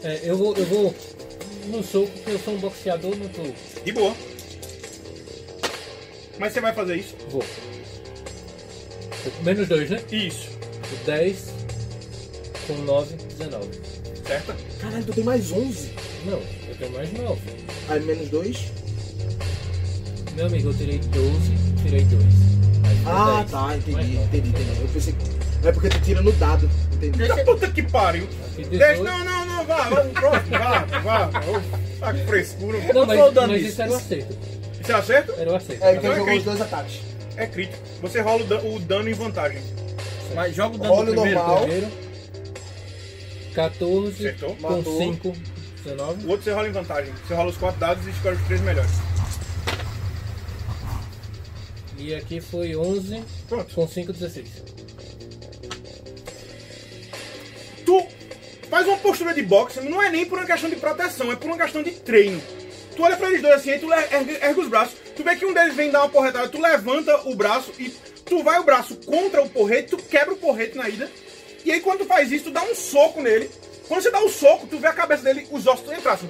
[0.03, 0.95] É, eu vou, eu vou
[1.67, 3.43] no soco, porque eu sou um boxeador, não tô.
[3.83, 4.15] De boa.
[6.39, 7.15] Mas você vai fazer isso?
[7.29, 7.43] Vou.
[9.43, 10.01] Menos dois, né?
[10.11, 10.49] Isso.
[11.05, 11.37] 10
[12.67, 13.67] com 9, 19.
[14.25, 14.53] Certo?
[14.79, 15.91] Caralho, tu tem mais 11.
[16.25, 17.39] Não, eu tenho mais 9.
[17.89, 18.57] Aí menos 2.
[20.35, 21.51] Meu amigo, eu tirei 12,
[21.83, 22.23] tirei 2.
[22.23, 23.51] Aí ficou Ah, 10.
[23.51, 24.81] tá, entendi, entendi, entendi.
[24.81, 25.40] Eu pensei que.
[25.63, 26.69] É porque tu tira no dado.
[26.93, 27.27] Entendi.
[27.27, 28.27] Da puta que pariu.
[28.55, 29.03] Deixa, 18.
[29.03, 31.27] não, não, não, vá, vá, próximo, vá, vá.
[31.99, 32.79] Tá com frescura.
[32.93, 33.71] Não, mas, foi o dano mas disso?
[33.73, 34.37] isso era o acerto.
[34.81, 35.31] Você acerta?
[35.33, 35.83] Era o acerto.
[35.85, 36.99] É, Então eu é jogou os dois ataques.
[37.37, 37.77] É crítico.
[38.01, 39.61] Você rola o dan- o dano em vantagem.
[40.33, 41.35] Mas joga o dano Rola primeiro.
[41.37, 41.61] normal.
[41.61, 41.87] Primeiro,
[43.53, 44.55] 14 Acertou.
[44.55, 44.97] com Matou.
[44.97, 45.33] 5,
[45.83, 46.25] 19.
[46.25, 47.13] O outro você rola em vantagem.
[47.27, 48.91] Você rola os quatro dados e escolhe os três melhores.
[51.97, 53.73] E aqui foi 11 Pronto.
[53.75, 54.47] com 5, 16.
[58.81, 61.45] Faz uma postura de boxe, não é nem por uma questão de proteção, é por
[61.47, 62.41] uma questão de treino.
[62.95, 65.45] Tu olha pra eles dois assim, aí tu ergue, ergue os braços, tu vê que
[65.45, 67.89] um deles vem dar uma porretada, tu levanta o braço e
[68.25, 71.11] tu vai o braço contra o porrete, tu quebra o porrete na ida,
[71.63, 73.51] e aí quando tu faz isso, tu dá um soco nele.
[73.87, 76.29] Quando você dá o soco, tu vê a cabeça dele, os ossos entrar assim,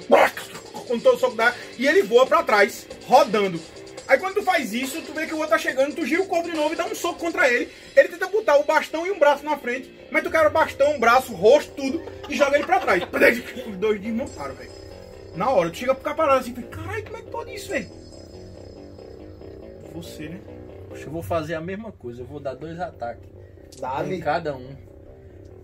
[0.86, 3.58] quando todo soco dá, e ele voa pra trás, rodando.
[4.12, 6.26] Aí quando tu faz isso, tu vê que o outro tá chegando, tu gira o
[6.26, 7.72] corpo de novo e dá um soco contra ele.
[7.96, 10.96] Ele tenta botar o bastão e um braço na frente, mas tu quebra o bastão,
[10.96, 13.02] o braço, o rosto, tudo, e joga ele pra trás.
[13.66, 14.70] Os dois desmontaram, velho.
[15.34, 17.90] Na hora, tu chega pro ficar parado assim, caralho, como é que pode isso, velho?
[19.94, 20.40] Você, né?
[20.90, 22.20] Poxa, eu vou fazer a mesma coisa.
[22.20, 23.30] Eu vou dar dois ataques.
[23.78, 24.20] Em Dali.
[24.20, 24.76] cada um.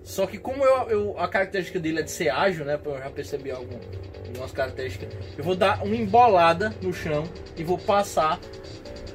[0.09, 2.81] Só que como eu, eu- a característica dele é de ser ágil, né?
[2.83, 3.79] Eu já percebi algum,
[4.27, 5.13] algumas características.
[5.37, 7.29] Eu vou dar uma embolada no chão
[7.59, 8.41] e vou passar,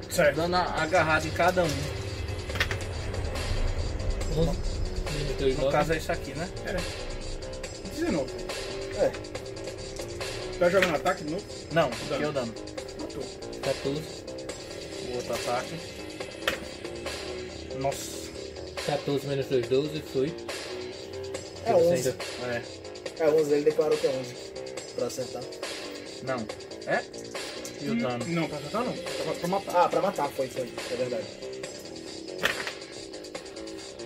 [0.07, 0.35] Certo.
[0.35, 1.67] dando a agarrada em cada um.
[4.37, 4.51] 11
[5.17, 5.71] menos 2, No 9.
[5.77, 6.47] caso é isso aqui, né?
[7.95, 8.31] 19.
[8.99, 9.11] É.
[10.59, 11.43] Tá jogando ataque de novo?
[11.71, 12.53] Não, aqui é o dano.
[12.99, 13.23] Matou.
[13.63, 14.01] 14.
[15.09, 15.75] O outro ataque.
[17.79, 18.23] Nossa.
[18.85, 20.01] 14 menos 2, 12.
[20.13, 20.31] Foi.
[21.65, 22.09] É 11.
[22.09, 22.61] É.
[23.19, 24.33] É 11, ele declarou que é 11.
[24.95, 25.43] Pra acertar.
[26.23, 26.45] Não.
[26.87, 27.03] É?
[27.81, 28.25] E o dano?
[28.27, 28.93] Não, pra acertar não.
[28.93, 29.75] Pra, pra matar.
[29.75, 30.71] Ah, pra matar foi, foi.
[30.91, 31.25] É verdade.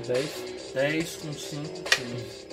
[0.07, 0.73] 10.
[0.73, 2.47] 10 com 5, 15.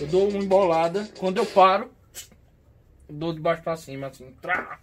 [0.00, 1.08] Eu dou uma embolada.
[1.18, 1.90] Quando eu paro,
[3.08, 4.34] eu dou de baixo pra cima, assim.
[4.42, 4.80] Trá.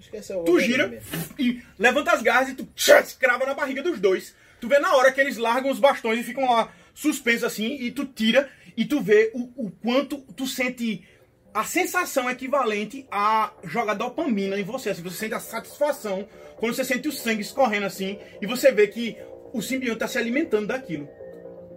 [0.00, 0.42] Esqueceu.
[0.44, 1.00] Tu gira
[1.38, 4.34] e levanta as garras e tu tchas, crava na barriga dos dois.
[4.60, 7.90] Tu vê na hora que eles largam os bastões e ficam lá suspensos assim, e
[7.90, 11.04] tu tira e tu vê o, o quanto tu sente
[11.52, 14.90] a sensação equivalente a jogar dopamina em você.
[14.90, 18.86] Assim, você sente a satisfação quando você sente o sangue escorrendo assim e você vê
[18.86, 19.16] que
[19.52, 21.08] o simbionte está se alimentando daquilo.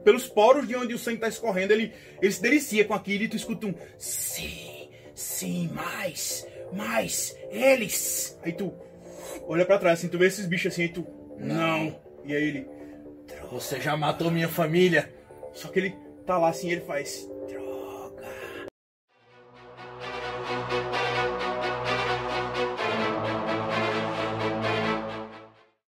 [0.03, 3.27] Pelos poros de onde o sangue está escorrendo, ele, ele se delicia com aquilo e
[3.29, 8.37] tu escuta um sim, sim, mais, mais, eles.
[8.43, 8.73] Aí tu
[9.47, 11.07] olha pra trás assim, tu vê esses bichos assim, aí tu,
[11.39, 11.99] não.
[12.25, 12.67] E aí ele,
[13.51, 15.13] Você já matou minha família.
[15.53, 15.95] só que ele
[16.25, 17.29] tá lá assim, ele faz,